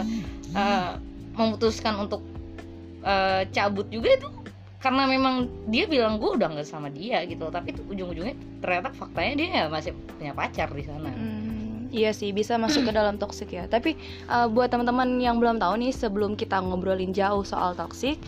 uh, 0.53 0.93
memutuskan 1.39 1.97
untuk 1.97 2.21
uh, 3.07 3.47
cabut 3.57 3.89
juga 3.89 4.21
itu 4.21 4.29
karena 4.77 5.09
memang 5.09 5.51
dia 5.73 5.89
bilang 5.89 6.21
gue 6.21 6.31
udah 6.35 6.53
nggak 6.53 6.69
sama 6.69 6.91
dia 6.91 7.23
gitu. 7.25 7.47
Tapi 7.49 7.73
itu 7.73 7.83
ujung-ujungnya 7.87 8.35
ternyata 8.61 8.91
faktanya 8.93 9.33
dia 9.39 9.49
ya 9.49 9.65
masih 9.71 9.95
punya 10.19 10.35
pacar 10.35 10.69
di 10.75 10.85
sana. 10.85 11.11
Hmm, 11.15 11.46
iya 11.91 12.11
sih 12.11 12.31
bisa 12.35 12.57
masuk 12.57 12.89
ke 12.89 12.93
dalam 12.93 13.19
toxic 13.19 13.51
ya. 13.53 13.65
Tapi 13.67 13.99
uh, 14.31 14.47
buat 14.47 14.71
teman-teman 14.73 15.19
yang 15.19 15.39
belum 15.43 15.59
tahu 15.61 15.79
nih 15.81 15.93
sebelum 15.93 16.35
kita 16.35 16.59
ngobrolin 16.63 17.13
jauh 17.13 17.43
soal 17.43 17.75
toxic, 17.77 18.19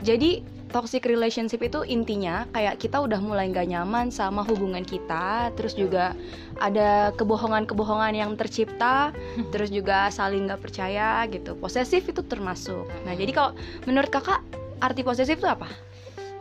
jadi 0.00 0.40
toxic 0.70 1.02
relationship 1.02 1.66
itu 1.66 1.82
intinya 1.82 2.46
kayak 2.54 2.78
kita 2.78 3.02
udah 3.02 3.18
mulai 3.18 3.50
nggak 3.50 3.74
nyaman 3.74 4.14
sama 4.14 4.46
hubungan 4.46 4.86
kita, 4.86 5.50
terus 5.58 5.74
juga 5.74 6.14
ada 6.62 7.10
kebohongan-kebohongan 7.18 8.14
yang 8.14 8.30
tercipta, 8.38 9.10
terus 9.50 9.74
juga 9.74 10.06
saling 10.14 10.46
nggak 10.46 10.62
percaya 10.62 11.26
gitu. 11.26 11.58
Posesif 11.58 12.06
itu 12.06 12.22
termasuk. 12.22 12.86
Nah 13.02 13.18
jadi 13.18 13.34
kalau 13.34 13.50
menurut 13.82 14.14
kakak 14.14 14.46
arti 14.78 15.02
posesif 15.02 15.42
itu 15.42 15.50
apa? 15.50 15.66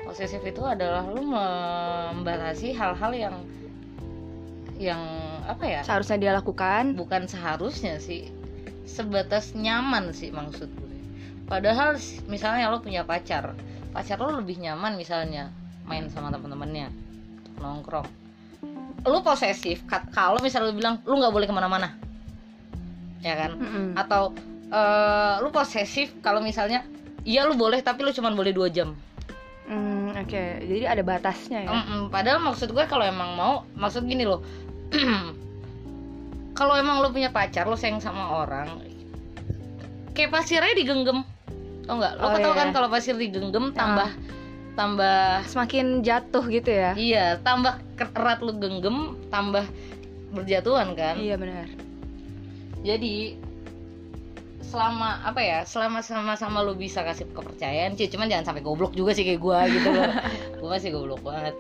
Posesif 0.06 0.42
itu 0.46 0.62
adalah 0.62 1.06
lu 1.10 1.26
membatasi 1.26 2.74
hal-hal 2.78 3.12
yang 3.18 3.36
yang 4.80 5.04
apa 5.44 5.64
ya? 5.68 5.82
Seharusnya 5.84 6.18
dia 6.18 6.32
lakukan. 6.32 6.96
bukan 6.96 7.28
seharusnya 7.28 8.00
sih. 8.00 8.32
Sebatas 8.88 9.54
nyaman 9.54 10.16
sih 10.16 10.32
maksud 10.32 10.72
gue. 10.72 10.96
Padahal 11.46 12.00
misalnya 12.32 12.72
lo 12.72 12.80
punya 12.80 13.04
pacar 13.04 13.54
pacar 13.90 14.22
lo 14.22 14.38
lebih 14.38 14.62
nyaman 14.62 14.96
misalnya 14.96 15.50
main 15.84 16.08
sama 16.08 16.32
teman-temannya 16.32 16.94
nongkrong. 17.60 18.08
Lo 19.04 19.20
posesif 19.26 19.84
kalau 20.14 20.40
misalnya 20.40 20.72
lo 20.72 20.76
bilang 20.78 20.96
lo 21.04 21.14
nggak 21.20 21.34
boleh 21.34 21.48
ke 21.50 21.54
mana-mana. 21.54 21.98
Ya 23.20 23.36
kan? 23.36 23.60
Mm-mm. 23.60 23.88
atau 24.00 24.32
eh 24.70 25.36
lo 25.44 25.50
posesif 25.52 26.14
kalau 26.24 26.40
misalnya 26.40 26.86
iya 27.28 27.44
lo 27.44 27.58
boleh 27.58 27.84
tapi 27.84 28.06
lo 28.06 28.16
cuma 28.16 28.32
boleh 28.32 28.56
dua 28.56 28.72
jam. 28.72 28.96
Hmm, 29.70 29.99
Oke, 30.20 30.44
jadi 30.62 30.86
ada 30.90 31.02
batasnya 31.02 31.64
ya. 31.64 31.70
Mm-mm, 31.72 32.02
padahal 32.10 32.40
maksud 32.40 32.70
gue 32.70 32.86
kalau 32.86 33.02
emang 33.02 33.34
mau 33.34 33.54
maksud 33.74 34.04
gini 34.04 34.24
loh 34.24 34.44
kalau 36.54 36.76
emang 36.76 37.00
lo 37.00 37.10
punya 37.10 37.30
pacar 37.30 37.64
lo 37.64 37.74
sayang 37.74 37.98
sama 37.98 38.44
orang 38.44 38.84
kayak 40.12 40.30
pasirnya 40.30 40.74
digenggam 40.74 41.24
tau 41.86 41.96
nggak 41.96 42.14
lo 42.16 42.22
Oh, 42.22 42.30
kan 42.30 42.40
tau 42.42 42.52
iya. 42.52 42.60
kan 42.60 42.68
kalau 42.70 42.88
pasir 42.88 43.16
digenggam 43.16 43.72
tambah 43.72 44.10
tambah 44.76 45.44
Semakin 45.46 46.02
jatuh 46.02 46.44
gitu 46.46 46.70
ya. 46.70 46.92
iya 46.94 47.26
tambah 47.38 47.80
erat 47.98 48.40
lo 48.40 48.52
genggam 48.54 48.98
tambah 49.28 49.64
berjatuhan 50.30 50.94
kan 50.94 51.16
Iya 51.16 51.36
benar. 51.36 51.68
jadi 52.80 53.40
selama 54.70 55.26
apa 55.26 55.42
ya 55.42 55.60
selama 55.66 56.06
sama-sama 56.06 56.62
lo 56.62 56.78
bisa 56.78 57.02
kasih 57.02 57.26
kepercayaan 57.34 57.98
sih 57.98 58.06
cuman 58.06 58.30
jangan 58.30 58.54
sampai 58.54 58.62
goblok 58.62 58.94
juga 58.94 59.18
sih 59.18 59.26
kayak 59.26 59.42
gua 59.42 59.66
gitu 59.66 59.90
loh. 59.90 60.14
Gua 60.62 60.70
masih 60.78 60.94
goblok 60.94 61.26
banget. 61.26 61.58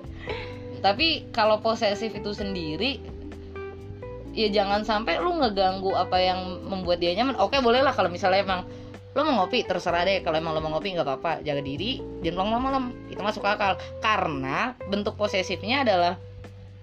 Tapi 0.79 1.27
kalau 1.33 1.57
posesif 1.59 2.13
itu 2.13 2.31
sendiri 2.31 3.01
ya 4.37 4.47
jangan 4.53 4.85
sampai 4.85 5.17
lu 5.17 5.41
ngeganggu 5.41 5.91
apa 5.97 6.21
yang 6.21 6.61
membuat 6.69 7.01
dia 7.01 7.17
nyaman. 7.17 7.33
Oke 7.41 7.57
boleh 7.59 7.81
lah 7.81 7.97
kalau 7.97 8.13
misalnya 8.13 8.45
emang 8.45 8.61
lo 9.17 9.25
mau 9.25 9.43
ngopi 9.43 9.65
terserah 9.65 10.05
deh. 10.05 10.21
Kalau 10.21 10.37
emang 10.37 10.53
lo 10.53 10.61
mau 10.61 10.77
ngopi 10.77 10.93
nggak 10.93 11.07
apa-apa. 11.09 11.41
Jaga 11.41 11.65
diri 11.65 11.97
jangan 12.21 12.45
pulang 12.45 12.49
malam-malam. 12.53 12.83
Itu 13.09 13.25
masuk 13.25 13.41
akal. 13.41 13.81
Karena 14.05 14.77
bentuk 14.85 15.17
posesifnya 15.17 15.81
adalah 15.81 16.13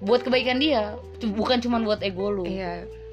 buat 0.03 0.27
kebaikan 0.27 0.59
dia. 0.59 0.99
Bukan 1.23 1.63
cuma 1.63 1.79
buat 1.79 2.03
ego 2.03 2.35
lu. 2.35 2.45
Iya. 2.45 3.06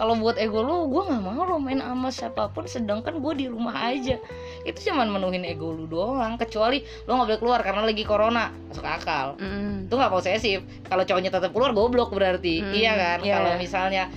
Kalau 0.00 0.16
buat 0.16 0.40
ego 0.40 0.64
lu 0.64 0.88
gue 0.88 1.12
nggak 1.12 1.20
mau 1.20 1.44
lo 1.44 1.60
main 1.60 1.76
sama 1.76 2.08
siapa 2.08 2.48
pun 2.56 2.64
sedangkan 2.64 3.20
gue 3.20 3.32
di 3.36 3.46
rumah 3.52 3.92
aja. 3.92 4.16
Itu 4.64 4.88
cuman 4.88 5.12
menuhin 5.12 5.44
ego 5.44 5.76
lu 5.76 5.84
doang 5.84 6.40
kecuali 6.40 6.80
lo 7.04 7.20
nggak 7.20 7.28
boleh 7.28 7.40
keluar 7.44 7.60
karena 7.60 7.84
lagi 7.84 8.00
corona 8.08 8.48
masuk 8.72 8.80
akal. 8.80 9.36
Mm. 9.36 9.92
itu 9.92 9.94
nggak 10.00 10.08
posesif. 10.08 10.64
Kalau 10.88 11.04
cowoknya 11.04 11.28
tetap 11.28 11.52
keluar 11.52 11.76
goblok 11.76 12.16
berarti. 12.16 12.64
Hmm, 12.64 12.72
iya 12.72 12.96
kan? 12.96 13.18
Iya, 13.20 13.34
kalau 13.36 13.52
misalnya 13.60 14.08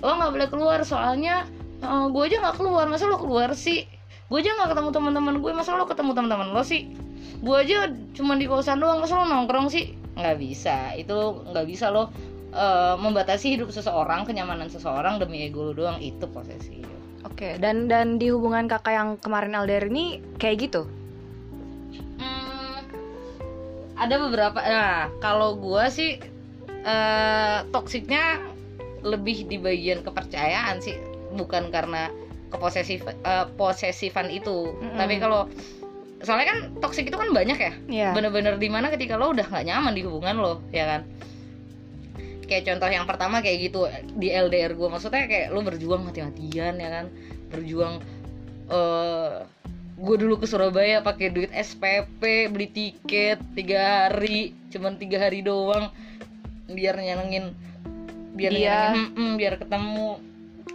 lo 0.00 0.16
nggak 0.16 0.32
boleh 0.32 0.48
keluar 0.48 0.80
soalnya 0.88 1.44
gue 1.84 2.22
aja 2.24 2.36
nggak 2.40 2.56
keluar. 2.56 2.88
Masa 2.88 3.04
lo 3.04 3.20
keluar 3.20 3.52
sih? 3.52 3.84
Gue 4.32 4.40
aja 4.40 4.56
nggak 4.56 4.72
ketemu 4.72 4.88
teman-teman 4.88 5.34
gue 5.44 5.52
masa 5.52 5.76
lo 5.76 5.84
ketemu 5.84 6.16
teman-teman 6.16 6.48
lo 6.56 6.64
sih? 6.64 6.96
Gue 7.44 7.60
aja 7.60 7.92
cuma 8.16 8.40
di 8.40 8.48
kosan 8.48 8.80
doang 8.80 9.04
masa 9.04 9.20
lo 9.20 9.28
nongkrong 9.28 9.68
sih? 9.68 9.92
Nggak 10.16 10.36
bisa. 10.40 10.96
Itu 10.96 11.44
nggak 11.52 11.68
bisa 11.68 11.92
lo 11.92 12.08
eh, 12.56 12.94
membatasi 12.96 13.54
hidup 13.54 13.68
seseorang 13.68 14.24
kenyamanan 14.24 14.66
seseorang 14.66 15.20
demi 15.20 15.44
ego 15.44 15.68
lo 15.68 15.72
doang 15.72 16.00
itu 16.00 16.24
posesif 16.26 16.82
Oke, 17.26 17.58
dan 17.58 17.84
dan 17.84 18.16
di 18.16 18.30
hubungan 18.30 18.64
kakak 18.64 18.94
yang 18.94 19.08
kemarin 19.18 19.52
LDR 19.52 19.90
ini 19.90 20.22
kayak 20.38 20.70
gitu. 20.70 20.86
Hmm, 22.16 22.80
ada 23.98 24.14
beberapa 24.16 24.56
nah 24.56 25.10
kalau 25.18 25.58
gua 25.58 25.90
sih 25.90 26.16
eh 26.86 27.58
toksiknya 27.74 28.40
lebih 29.02 29.50
di 29.50 29.58
bagian 29.58 30.00
kepercayaan 30.00 30.78
sih 30.78 30.94
bukan 31.34 31.74
karena 31.74 32.08
keposesif 32.48 33.02
eh, 33.04 33.46
posesifan 33.58 34.30
itu 34.30 34.70
Mm-mm. 34.72 34.94
tapi 34.94 35.18
kalau 35.18 35.50
soalnya 36.22 36.46
kan 36.48 36.58
toksik 36.78 37.10
itu 37.10 37.18
kan 37.18 37.34
banyak 37.34 37.58
ya 37.58 37.72
Iya. 37.90 38.10
bener-bener 38.14 38.56
di 38.56 38.70
mana 38.70 38.88
ketika 38.88 39.18
lo 39.18 39.34
udah 39.34 39.44
nggak 39.44 39.66
nyaman 39.66 39.92
di 39.92 40.02
hubungan 40.06 40.38
lo 40.38 40.52
ya 40.70 40.86
kan 40.88 41.00
kayak 42.46 42.64
contoh 42.70 42.88
yang 42.88 43.06
pertama 43.06 43.42
kayak 43.42 43.70
gitu 43.70 43.90
di 44.16 44.30
LDR 44.30 44.72
gue 44.72 44.88
maksudnya 44.88 45.26
kayak 45.26 45.50
lo 45.50 45.60
berjuang 45.66 46.02
mati-matian 46.06 46.78
ya 46.78 46.88
kan? 46.90 47.06
Berjuang 47.50 47.94
eh 48.66 49.46
gue 49.96 50.16
dulu 50.20 50.36
ke 50.36 50.46
Surabaya 50.46 51.00
pakai 51.00 51.32
duit 51.32 51.48
SPP 51.56 52.52
beli 52.52 52.68
tiket 52.68 53.40
tiga 53.56 54.12
hari 54.12 54.52
cuman 54.68 55.00
tiga 55.00 55.24
hari 55.24 55.40
doang 55.40 55.88
biar 56.68 57.00
nyenengin 57.00 57.56
biar 58.36 58.52
Dia. 58.52 58.92
nyenengin 58.92 59.08
mm, 59.08 59.16
mm, 59.16 59.32
biar 59.40 59.54
ketemu. 59.56 60.10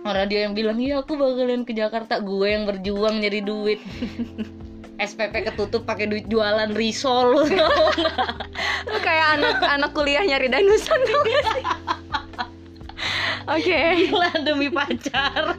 Karena 0.02 0.26
dia 0.26 0.40
yang 0.50 0.58
bilang 0.58 0.78
iya 0.82 1.06
aku 1.06 1.14
bakalan 1.14 1.62
ke 1.62 1.78
Jakarta. 1.78 2.18
Gue 2.18 2.50
yang 2.50 2.66
berjuang 2.66 3.22
nyari 3.22 3.42
duit 3.46 3.80
SPP 5.02 5.50
ketutup 5.50 5.90
pakai 5.90 6.06
duit 6.06 6.30
jualan 6.30 6.70
risol. 6.78 7.34
Lu 8.90 8.98
kayak 9.02 9.28
anak 9.42 9.58
anak 9.66 9.92
kuliah 9.98 10.22
nyari 10.22 10.48
danusan 10.48 11.00
tuh 11.10 11.22
gak 11.26 11.46
sih? 11.58 11.64
Oke, 13.50 13.80
gila 14.06 14.30
demi 14.46 14.70
pacar 14.70 15.58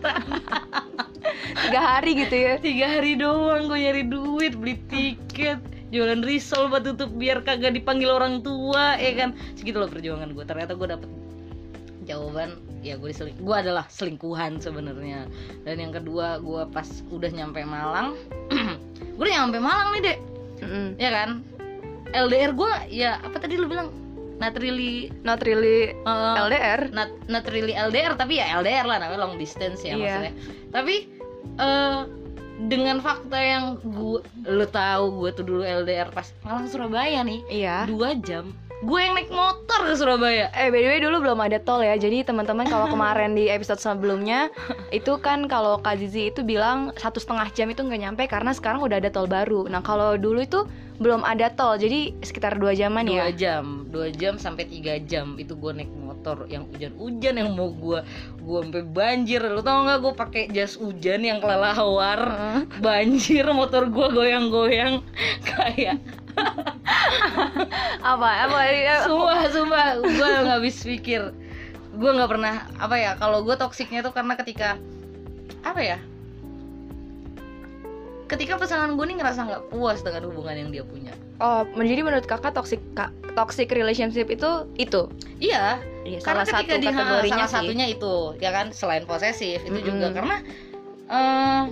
tiga 1.63 1.81
hari 1.81 2.11
gitu 2.19 2.37
ya. 2.37 2.55
tiga 2.59 2.87
hari 2.99 3.19
doang 3.19 3.71
gue 3.71 3.79
nyari 3.79 4.03
duit 4.07 4.53
beli 4.59 4.79
tiket 4.91 5.59
jualan 5.93 6.25
risol 6.25 6.73
buat 6.73 6.85
tutup 6.85 7.13
biar 7.17 7.45
kagak 7.45 7.77
dipanggil 7.77 8.09
orang 8.13 8.41
tua 8.41 8.97
ya 8.97 9.13
kan? 9.17 9.37
Segitu 9.59 9.81
loh 9.81 9.91
perjuangan 9.91 10.33
gue 10.33 10.45
ternyata 10.47 10.73
gue 10.77 10.89
dapet 10.89 11.11
jawaban 12.03 12.59
ya 12.83 12.99
gue 12.99 13.15
diseling 13.15 13.39
gue 13.39 13.57
adalah 13.57 13.87
selingkuhan 13.89 14.59
sebenarnya. 14.59 15.29
Dan 15.63 15.77
yang 15.81 15.93
kedua 15.93 16.41
gue 16.41 16.63
pas 16.73 16.89
udah 17.13 17.31
nyampe 17.31 17.63
Malang 17.63 18.17
gue 19.12 19.23
udah 19.23 19.35
nyampe 19.35 19.59
Malang 19.59 19.88
nih 19.92 20.02
dek 20.02 20.19
Mm-mm. 20.61 20.87
ya 20.97 21.11
kan 21.11 21.31
LDR 22.12 22.52
gue 22.52 22.73
ya 22.90 23.19
apa 23.19 23.37
tadi 23.37 23.57
lu 23.57 23.66
bilang 23.66 23.88
not 24.37 24.54
really 24.57 25.07
Not 25.23 25.40
really 25.40 25.95
uh, 26.02 26.35
LDR. 26.40 26.90
not 26.90 27.11
not 27.26 27.47
really 27.47 27.73
LDR 27.73 28.14
tapi 28.14 28.37
ya 28.37 28.59
LDR 28.59 28.85
lah 28.85 28.99
namanya 28.99 29.21
long 29.21 29.37
distance 29.37 29.81
ya 29.81 29.92
Iya. 29.92 29.99
maksudnya 29.99 30.33
tapi 30.71 30.95
eh 31.57 32.00
dengan 32.62 32.99
fakta 32.99 33.35
yang 33.37 33.64
gue 33.83 34.23
lo 34.45 34.66
tahu 34.66 35.04
gue 35.19 35.31
tuh 35.33 35.42
dulu 35.42 35.62
LDR 35.62 36.09
pas 36.09 36.31
Malang 36.42 36.66
Surabaya 36.66 37.23
nih 37.23 37.40
Iya. 37.49 37.87
dua 37.87 38.14
jam 38.16 38.54
gue 38.83 38.99
yang 38.99 39.15
naik 39.15 39.31
motor 39.31 39.81
ke 39.87 39.95
Surabaya. 39.95 40.51
Eh 40.59 40.75
by 40.75 40.83
the 40.83 40.91
way 40.91 40.99
dulu 40.99 41.23
belum 41.23 41.39
ada 41.39 41.62
tol 41.62 41.79
ya. 41.79 41.95
Jadi 41.95 42.27
teman-teman 42.27 42.67
kalau 42.67 42.91
kemarin 42.91 43.39
di 43.39 43.47
episode 43.47 43.79
sebelumnya 43.79 44.51
Itu 44.99 45.23
kan 45.23 45.47
kalau 45.47 45.79
Kak 45.79 46.03
Zizi 46.03 46.35
itu 46.35 46.43
bilang 46.43 46.91
Satu 46.99 47.23
setengah 47.23 47.47
jam 47.55 47.71
itu 47.71 47.81
nggak 47.87 48.01
nyampe 48.03 48.23
Karena 48.27 48.51
sekarang 48.51 48.83
udah 48.83 48.99
ada 48.99 49.11
tol 49.15 49.31
baru. 49.31 49.71
Nah 49.71 49.87
kalau 49.87 50.19
dulu 50.19 50.43
itu 50.43 50.67
belum 50.99 51.27
ada 51.27 51.51
tol. 51.55 51.79
Jadi 51.79 52.15
sekitar 52.23 52.59
dua 52.59 52.75
jaman 52.75 53.07
dua 53.07 53.31
ya 53.31 53.35
jam. 53.35 53.87
Dua 53.91 54.11
jam 54.11 54.39
sampai 54.39 54.71
tiga 54.71 54.99
jam 55.03 55.35
itu 55.39 55.55
gue 55.59 55.73
naik 55.75 55.91
motor 55.91 56.47
yang 56.47 56.67
hujan-hujan 56.71 57.35
yang 57.39 57.51
mau 57.55 57.71
gue 57.71 58.03
gue 58.43 58.59
sampai 58.62 58.83
banjir. 58.87 59.43
Lo 59.43 59.62
tau 59.62 59.83
nggak 59.83 59.99
gue 59.99 60.12
pakai 60.15 60.43
jas 60.55 60.79
hujan 60.79 61.27
yang 61.27 61.39
kelelawar? 61.43 62.21
Banjir 62.79 63.47
motor 63.51 63.91
gue 63.91 64.07
goyang-goyang. 64.11 65.03
Kayak 65.51 65.99
Apa? 68.03 68.29
Apa? 68.47 68.59
sumpah 69.05 69.41
sumpah 69.49 69.87
gue 70.01 70.11
nggak 70.43 70.57
habis 70.59 70.77
pikir 70.81 71.31
gue 71.93 72.11
nggak 72.11 72.31
pernah 72.31 72.67
apa 72.77 72.97
ya 72.97 73.11
kalau 73.15 73.43
gue 73.43 73.53
toksiknya 73.53 74.01
tuh 74.01 74.11
karena 74.11 74.33
ketika 74.35 74.81
apa 75.61 75.79
ya 75.79 75.99
ketika 78.27 78.57
pasangan 78.57 78.97
gue 78.97 79.05
nih 79.05 79.21
ngerasa 79.21 79.41
nggak 79.45 79.62
puas 79.69 80.01
dengan 80.01 80.25
hubungan 80.25 80.57
yang 80.57 80.71
dia 80.71 80.85
punya 80.85 81.12
Oh, 81.37 81.67
jadi 81.75 82.01
menurut 82.01 82.23
kakak 82.23 82.55
toxic 82.55 82.79
ka- 82.95 83.11
toxic 83.35 83.67
relationship 83.69 84.31
itu 84.31 84.47
itu? 84.77 85.11
iya 85.37 85.83
Iya, 86.03 86.19
karena 86.19 86.43
salah 86.43 86.47
ketika 86.57 86.71
satu 86.71 86.79
di 86.79 86.87
kategorinya 86.89 87.35
salah 87.37 87.47
sih. 87.47 87.57
satunya 87.67 87.87
itu 87.89 88.15
ya 88.39 88.51
kan 88.51 88.67
selain 88.71 89.05
posesif 89.05 89.59
itu 89.61 89.75
Mm-mm. 89.75 89.87
juga 89.87 90.07
karena 90.12 90.37
eh, 91.09 91.62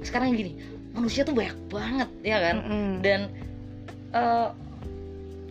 sekarang 0.00 0.32
gini 0.32 0.58
manusia 0.90 1.22
tuh 1.22 1.34
banyak 1.34 1.54
banget 1.68 2.08
ya 2.22 2.38
kan 2.40 2.54
Mm-mm. 2.58 2.90
dan 3.00 3.20
eh, 4.10 4.48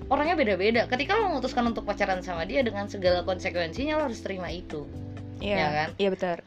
orangnya 0.07 0.35
beda-beda. 0.35 0.81
Ketika 0.87 1.15
lo 1.15 1.35
memutuskan 1.35 1.67
untuk 1.67 1.83
pacaran 1.83 2.23
sama 2.23 2.47
dia 2.47 2.63
dengan 2.63 2.87
segala 2.87 3.21
konsekuensinya 3.21 3.99
lo 3.99 4.07
harus 4.07 4.23
terima 4.23 4.47
itu. 4.47 4.87
Iya 5.37 5.55
ya 5.55 5.69
kan? 5.69 5.89
Iya 5.97 6.09
betul. 6.13 6.37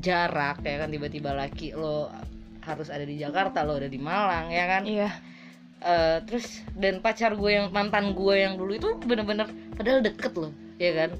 jarak 0.00 0.58
ya 0.66 0.76
kan? 0.84 0.88
Tiba-tiba 0.90 1.30
laki 1.32 1.72
lo 1.72 2.10
harus 2.64 2.88
ada 2.88 3.04
di 3.04 3.20
Jakarta 3.20 3.60
lo 3.62 3.76
ada 3.78 3.88
di 3.88 4.00
Malang 4.00 4.48
ya 4.50 4.64
kan? 4.66 4.82
Iya. 4.84 5.10
Eh, 5.84 6.18
terus 6.24 6.64
dan 6.74 7.04
pacar 7.04 7.36
gue 7.36 7.50
yang 7.52 7.68
mantan 7.70 8.16
gue 8.16 8.34
yang 8.40 8.56
dulu 8.56 8.72
itu 8.72 8.96
bener-bener 9.04 9.44
padahal 9.76 10.00
deket 10.00 10.32
loh 10.34 10.52
ya 10.76 10.92
kan? 10.96 11.10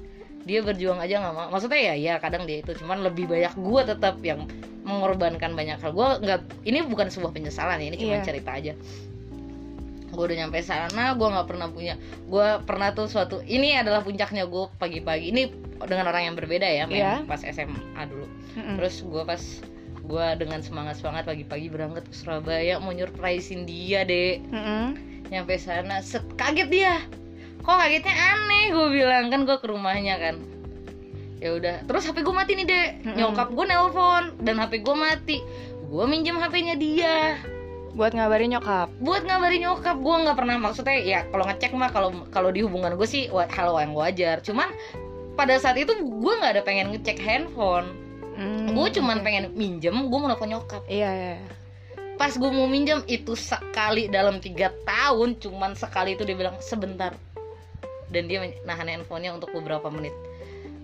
Dia 0.45 0.61
berjuang 0.61 1.01
aja 1.01 1.21
nggak 1.21 1.33
mau. 1.33 1.47
Maksudnya 1.49 1.81
ya 1.81 1.93
ya 1.97 2.13
kadang 2.21 2.45
dia 2.45 2.61
itu. 2.61 2.73
Cuman 2.77 3.01
lebih 3.01 3.25
banyak 3.25 3.53
gue 3.57 3.81
tetap 3.85 4.21
yang 4.21 4.45
mengorbankan 4.85 5.57
banyak 5.57 5.81
hal. 5.81 5.93
Gue 5.95 6.09
nggak 6.21 6.41
ini 6.67 6.85
bukan 6.85 7.09
sebuah 7.09 7.33
penyesalan 7.33 7.81
ya 7.81 7.87
ini 7.89 7.97
cuma 7.97 8.21
Iya. 8.21 8.25
cerita 8.25 8.51
aja 8.53 8.73
gue 10.15 10.23
udah 10.25 10.37
nyampe 10.41 10.59
sana 10.59 11.13
gue 11.13 11.27
nggak 11.27 11.45
pernah 11.45 11.67
punya 11.67 11.99
gue 12.25 12.47
pernah 12.63 12.89
tuh 12.89 13.05
suatu 13.05 13.43
ini 13.43 13.75
adalah 13.75 13.99
puncaknya 13.99 14.47
gue 14.47 14.63
pagi-pagi. 14.75 15.29
Ini 15.29 15.41
dengan 15.77 16.07
orang 16.07 16.23
yang 16.25 16.35
berbeda 16.35 16.63
ya 16.63 16.87
main 16.87 16.97
Iya. 16.97 17.15
pas 17.27 17.43
SMA 17.43 17.75
dulu. 18.07 18.25
Mm-mm. 18.55 18.79
terus 18.79 19.03
gue 19.03 19.21
pas 19.21 19.43
gue 19.99 20.25
dengan 20.37 20.59
semangat 20.61 20.95
semangat 20.95 21.25
pagi-pagi 21.25 21.67
berangkat 21.67 22.05
ke 22.05 22.15
Surabaya 22.15 22.77
mau 22.77 22.89
nyurprisein 22.89 23.65
dia 23.65 24.01
deh 24.01 24.39
Mm-mm. 24.39 24.95
nyampe 25.27 25.57
sana 25.57 25.99
set 25.99 26.23
kaget 26.33 26.69
dia. 26.69 26.93
Kok 27.59 27.75
kagetnya 27.75 28.13
aneh 28.13 28.69
gue 28.69 28.87
bilang. 28.89 29.27
Kan 29.27 29.43
gue 29.43 29.57
ke 29.57 29.65
rumahnya 29.65 30.15
kan. 30.15 30.35
Ya 31.35 31.51
udah 31.51 31.83
terus 31.83 32.05
HP 32.05 32.21
gue 32.21 32.31
mati 32.31 32.53
nih 32.53 32.63
deh 32.63 32.85
Mm-mm. 33.03 33.15
nyokap 33.17 33.49
gue 33.51 33.65
nelpon 33.65 34.23
dan 34.39 34.55
HP 34.55 34.79
gue 34.79 34.95
mati. 34.95 35.37
Gue 35.85 36.05
minjem 36.05 36.37
HP-nya 36.37 36.75
dia 36.75 37.37
Buat 37.95 38.11
ngabarin 38.11 38.51
nyokap. 38.51 38.91
buat 38.99 39.23
ngabarin 39.23 39.63
nyokap 39.63 39.95
gue 40.03 40.15
nggak 40.27 40.35
pernah 40.35 40.55
maksudnya 40.59 40.97
ya 40.99 41.19
kalau 41.31 41.47
ngecek 41.47 41.71
mah 41.71 41.89
kalau 41.95 42.09
kalau 42.27 42.51
di 42.51 42.59
hubungan 42.59 42.91
gue 42.99 43.07
sih 43.07 43.31
hal 43.31 43.71
yang 43.79 43.95
wajar 43.95 44.43
cuman 44.43 44.67
pada 45.35 45.55
saat 45.55 45.79
itu 45.79 45.95
gue 45.95 46.33
nggak 46.35 46.59
ada 46.59 46.63
pengen 46.63 46.91
ngecek 46.91 47.19
handphone 47.19 47.87
Mm, 48.35 48.75
gue 48.75 48.99
cuman 48.99 49.23
pengen 49.23 49.55
minjem 49.55 49.95
gue 50.11 50.17
mau 50.19 50.27
nelfon 50.27 50.51
nyokap 50.51 50.83
Iya 50.91 51.07
iya. 51.07 51.33
iya. 51.39 51.51
pas 52.19 52.35
gue 52.35 52.51
mau 52.51 52.67
minjem 52.67 52.99
itu 53.07 53.31
sekali 53.31 54.11
dalam 54.11 54.43
tiga 54.43 54.75
tahun 54.83 55.39
cuman 55.39 55.71
sekali 55.71 56.19
itu 56.19 56.27
dia 56.27 56.35
bilang 56.35 56.59
sebentar 56.59 57.15
dan 58.11 58.27
dia 58.27 58.43
nahan 58.67 58.91
handphonenya 58.91 59.39
untuk 59.39 59.55
beberapa 59.55 59.87
menit 59.87 60.11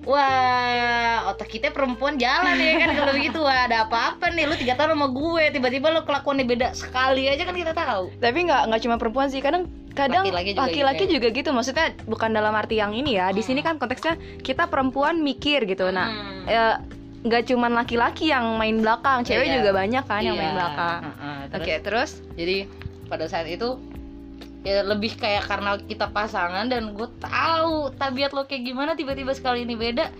wah 0.01 1.29
otak 1.29 1.49
kita 1.49 1.69
perempuan 1.69 2.17
jalan 2.17 2.57
ya 2.57 2.73
kan 2.79 2.89
kalau 2.97 3.13
begitu 3.13 3.39
wah 3.39 3.69
ada 3.69 3.85
apa-apa 3.85 4.33
nih 4.33 4.49
lu 4.49 4.55
tiga 4.57 4.73
tahun 4.73 4.97
sama 4.97 5.07
gue 5.09 5.43
tiba-tiba 5.53 5.87
lu 5.93 6.01
kelakuannya 6.01 6.45
beda 6.45 6.67
sekali 6.73 7.29
aja 7.29 7.45
kan 7.45 7.53
kita 7.53 7.73
tahu 7.73 8.09
Tapi 8.17 8.37
nggak 8.45 8.61
nggak 8.69 8.81
cuma 8.81 8.95
perempuan 8.97 9.27
sih, 9.29 9.39
kadang 9.39 9.69
kadang 9.91 10.23
Laki-laki 10.23 10.55
juga 10.55 10.63
laki-laki 10.65 11.03
gitu 11.03 11.13
juga, 11.19 11.27
gitu. 11.35 11.49
Maksudnya 11.51 11.87
bukan 12.07 12.29
dalam 12.31 12.53
arti 12.55 12.79
yang 12.79 12.95
ini 12.95 13.19
ya. 13.19 13.29
Di 13.29 13.43
sini 13.43 13.59
kan 13.59 13.75
konteksnya 13.75 14.15
kita 14.39 14.71
perempuan 14.71 15.19
mikir 15.19 15.67
gitu. 15.67 15.91
Nah, 15.91 16.07
Hmm. 16.07 16.43
ya, 16.47 16.63
nggak 17.21 17.51
cuma 17.51 17.67
laki-laki 17.67 18.31
yang 18.31 18.55
main 18.55 18.79
belakang, 18.79 19.21
cewek 19.21 19.51
Iya. 19.51 19.55
juga 19.59 19.69
banyak 19.75 20.03
kan 20.07 20.21
yang 20.23 20.33
main 20.33 20.49
Iya. 20.49 20.57
belakang. 20.57 20.99
Heeh, 21.03 21.37
Oke, 21.51 21.73
terus 21.83 21.83
terus? 21.83 22.11
jadi 22.33 22.57
pada 23.05 23.25
saat 23.27 23.45
itu 23.45 23.77
ya 24.61 24.85
lebih 24.85 25.17
kayak 25.17 25.49
karena 25.49 25.81
kita 25.81 26.13
pasangan 26.13 26.69
dan 26.69 26.93
gue 26.93 27.09
tahu 27.17 27.89
tabiat 27.97 28.29
lo 28.33 28.45
kayak 28.45 28.61
gimana 28.61 28.93
tiba-tiba 28.93 29.33
sekali 29.33 29.65
ini 29.65 29.73
beda. 29.73 30.13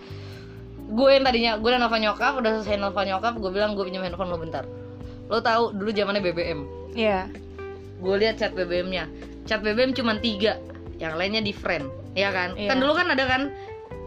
Gue 0.92 1.16
yang 1.16 1.24
tadinya 1.24 1.52
gue 1.56 1.68
udah 1.70 1.80
nelfon 1.80 2.02
nyokap 2.02 2.32
udah 2.42 2.50
selesai 2.60 2.76
nelfon 2.76 3.06
nyokap 3.06 3.38
gue 3.38 3.50
bilang 3.54 3.78
gue 3.78 3.84
pinjam 3.86 4.02
handphone 4.02 4.30
lo 4.30 4.38
bentar. 4.38 4.66
Lo 5.30 5.38
tahu 5.38 5.72
dulu 5.72 5.90
zamannya 5.94 6.20
BBM 6.20 6.60
Iya. 6.92 7.24
gue 8.02 8.14
lihat 8.18 8.36
chat 8.36 8.52
BBM-nya 8.52 9.06
chat 9.46 9.62
BBM 9.62 9.94
cuma 9.96 10.18
tiga 10.20 10.58
yang 11.00 11.16
lainnya 11.16 11.40
di 11.40 11.54
friend 11.54 11.86
ya 12.12 12.28
kan? 12.34 12.52
Iya. 12.58 12.68
kan 12.68 12.76
dulu 12.82 12.92
kan 12.98 13.08
ada 13.14 13.24
kan 13.24 13.42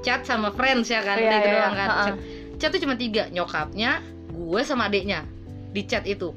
chat 0.06 0.21
sama 0.28 0.54
friends 0.54 0.91
ya 0.93 1.02
kan? 1.02 1.17
Udah 1.17 1.39
itu 1.41 1.50
doang 1.50 1.74
kan. 1.74 1.88
Chat, 1.89 2.15
chat 2.62 2.69
tuh 2.76 2.82
cuma 2.84 2.93
tiga 3.00 3.26
nyokapnya 3.34 4.04
gue 4.30 4.62
sama 4.62 4.91
adiknya 4.91 5.26
di 5.71 5.82
chat 5.88 6.04
itu 6.06 6.36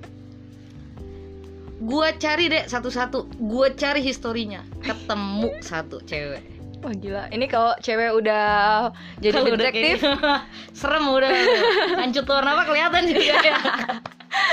gue 1.78 2.08
cari 2.16 2.44
deh 2.46 2.64
satu-satu. 2.64 3.38
Gue 3.38 3.72
cari 3.72 4.00
historinya. 4.00 4.62
Ketemu 4.80 5.50
satu 5.60 6.02
cewek. 6.02 6.42
Wah 6.78 6.94
gila, 6.94 7.26
ini 7.28 7.46
kalau 7.46 7.74
cewek 7.76 8.14
udah 8.14 8.46
jadi 9.18 9.34
udah 9.34 9.50
detektif, 9.58 9.98
kayak- 9.98 10.46
serem 10.78 11.10
udah. 11.10 11.30
Lanjut 11.96 12.22
warna 12.22 12.54
apa 12.54 12.62
kelihatan 12.64 13.02
juga 13.04 13.34
ya 13.42 13.56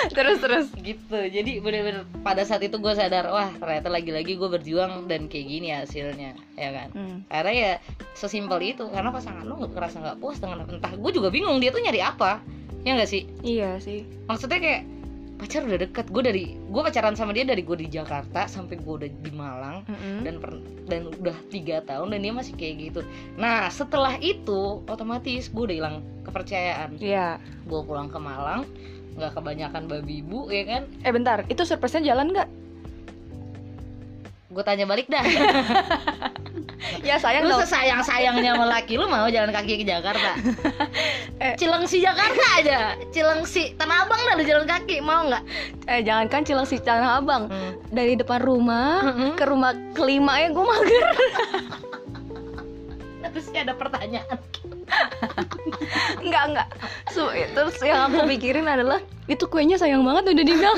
terus 0.08 0.40
terus. 0.40 0.66
gitu. 0.76 1.14
Jadi 1.14 1.60
bener-bener 1.60 2.02
pada 2.22 2.42
saat 2.42 2.64
itu 2.64 2.74
gue 2.76 2.94
sadar 2.94 3.30
wah 3.30 3.54
ternyata 3.54 3.90
lagi-lagi 3.90 4.34
gue 4.34 4.50
berjuang 4.50 5.06
dan 5.06 5.30
kayak 5.30 5.46
gini 5.46 5.70
hasilnya. 5.70 6.34
Ya 6.56 6.70
kan? 6.74 6.90
Hmm. 6.94 7.18
karena 7.28 7.52
ya 7.52 7.72
sesimpel 8.14 8.58
itu 8.64 8.90
karena 8.90 9.14
pasangan 9.14 9.46
lo 9.46 9.60
nggak 9.60 9.78
ngerasa 9.78 9.98
nggak 10.00 10.18
puas 10.18 10.42
dengan 10.42 10.66
entah. 10.66 10.98
Gue 10.98 11.12
juga 11.12 11.30
bingung 11.30 11.62
dia 11.62 11.70
tuh 11.70 11.78
nyari 11.80 12.02
apa. 12.02 12.42
Ya 12.82 12.98
nggak 12.98 13.10
sih? 13.10 13.30
Iya 13.42 13.78
sih. 13.78 14.02
maksudnya 14.26 14.58
kayak 14.58 14.82
pacar 15.46 15.62
udah 15.62 15.78
deket. 15.78 16.06
Gue 16.10 16.24
dari 16.26 16.44
gue 16.58 16.82
pacaran 16.82 17.14
sama 17.14 17.32
dia 17.32 17.46
dari 17.46 17.62
gue 17.62 17.78
di 17.78 17.88
Jakarta 17.88 18.50
sampai 18.50 18.82
gue 18.82 18.94
udah 19.06 19.10
di 19.10 19.32
Malang. 19.32 19.86
Mm-mm. 19.86 20.26
dan 20.26 20.36
per- 20.42 20.64
dan 20.90 21.02
udah 21.14 21.38
tiga 21.54 21.86
tahun 21.86 22.18
dan 22.18 22.20
dia 22.26 22.34
masih 22.34 22.54
kayak 22.58 22.76
gitu. 22.90 23.02
Nah 23.38 23.70
setelah 23.70 24.18
itu 24.18 24.82
otomatis 24.90 25.54
gue 25.54 25.64
udah 25.70 25.78
hilang 25.78 25.98
kepercayaan. 26.26 26.98
Iya. 26.98 27.38
gue 27.70 27.82
pulang 27.86 28.10
ke 28.10 28.18
Malang 28.18 28.66
nggak 29.16 29.32
kebanyakan 29.32 29.88
babi 29.88 30.26
ibu 30.26 30.50
ya 30.50 30.66
kan? 30.66 30.84
Eh 31.06 31.14
bentar, 31.14 31.46
itu 31.48 31.62
surprise-nya 31.64 32.12
jalan 32.12 32.34
nggak? 32.34 32.50
gue 34.56 34.64
tanya 34.64 34.88
balik 34.88 35.12
dah 35.12 35.20
Ya 37.02 37.16
sayang 37.18 37.50
lu 37.50 37.56
dong. 37.56 37.62
sesayang 37.66 38.02
sayangnya 38.06 38.54
sama 38.56 38.66
laki 38.70 38.98
lu 38.98 39.06
mau 39.10 39.26
jalan 39.30 39.50
kaki 39.54 39.82
ke 39.82 39.86
Jakarta 39.86 40.32
Eh. 41.44 41.52
Cilengsi 41.60 42.00
Jakarta 42.00 42.46
aja 42.58 42.96
Cilengsi 43.12 43.76
Tanah 43.76 44.08
Abang 44.08 44.22
dah 44.24 44.34
lu 44.40 44.44
jalan 44.48 44.64
kaki 44.64 45.04
mau 45.04 45.28
nggak 45.28 45.44
Eh 45.86 46.00
jangankan 46.02 46.42
Cilengsi 46.48 46.80
Tanah 46.80 47.20
Abang, 47.20 47.52
hmm. 47.52 47.92
dari 47.92 48.16
depan 48.16 48.40
rumah 48.42 49.04
Mm-mm. 49.06 49.30
ke 49.36 49.44
rumah 49.46 49.76
kelima 49.94 50.40
ya 50.42 50.50
gue 50.50 50.66
mager. 50.66 51.06
Terus 53.36 53.52
ada 53.52 53.76
pertanyaan 53.76 54.40
Enggak 56.24 56.44
enggak. 56.48 56.68
So, 57.12 57.28
terus 57.34 57.76
yang 57.84 58.08
aku 58.08 58.24
pikirin 58.32 58.64
adalah 58.64 59.04
itu 59.28 59.44
kuenya 59.50 59.76
sayang 59.76 60.08
banget 60.08 60.32
udah 60.32 60.46
dibilang. 60.48 60.78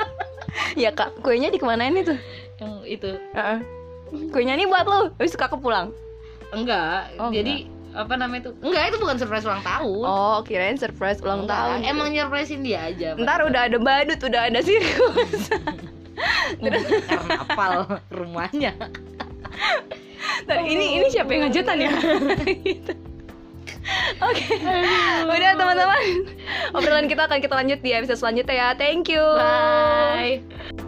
ya 0.82 0.88
kak, 0.96 1.20
kuenya 1.20 1.52
dikemanain 1.52 1.92
itu? 1.92 2.16
yang 2.56 2.72
itu 2.88 3.10
Heeh. 3.36 3.58
Kuenya 4.06 4.54
nih 4.54 4.66
buat 4.66 4.84
lo, 4.84 5.10
habis 5.12 5.34
kakak 5.34 5.58
pulang. 5.58 5.90
enggak 6.48 7.10
Oh, 7.16 7.28
jadi 7.28 7.66
apa 7.90 8.14
namanya 8.14 8.46
itu 8.46 8.50
enggak 8.60 8.82
itu 8.86 8.98
bukan 8.98 9.16
surprise 9.16 9.42
ulang 9.42 9.64
tahun 9.64 10.04
Oh, 10.04 10.38
kirain 10.40 10.76
surprise 10.76 11.18
ulang 11.18 11.42
Enggak, 11.42 11.58
tahun. 11.58 11.78
emang 11.82 12.08
nyurprisein 12.10 12.60
dia 12.60 12.86
aja 12.86 13.16
Ntar 13.16 13.42
udah 13.42 13.66
ada 13.66 13.78
badut, 13.78 14.20
udah 14.20 14.42
ada 14.46 14.60
sirkus. 14.60 15.50
Udah 16.56 16.80
karnaval 17.04 17.74
rumahnya 18.08 18.72
Ntar, 20.44 20.58
ini 20.62 20.96
ini 20.96 21.06
siapa 21.08 21.28
yang 21.28 21.48
ngajutan 21.48 21.76
ya? 21.76 21.92
Gitu. 22.56 22.92
Oke, 24.24 24.44
udah 25.24 25.50
teman-teman. 25.54 26.02
Obrolan 26.72 27.06
kita 27.06 27.22
akan 27.24 27.38
kita 27.38 27.54
lanjut 27.54 27.78
di 27.80 27.90
episode 27.92 28.18
selanjutnya 28.18 28.54
ya. 28.54 28.68
Thank 28.72 29.06
you. 29.08 29.22
bye 29.36 30.85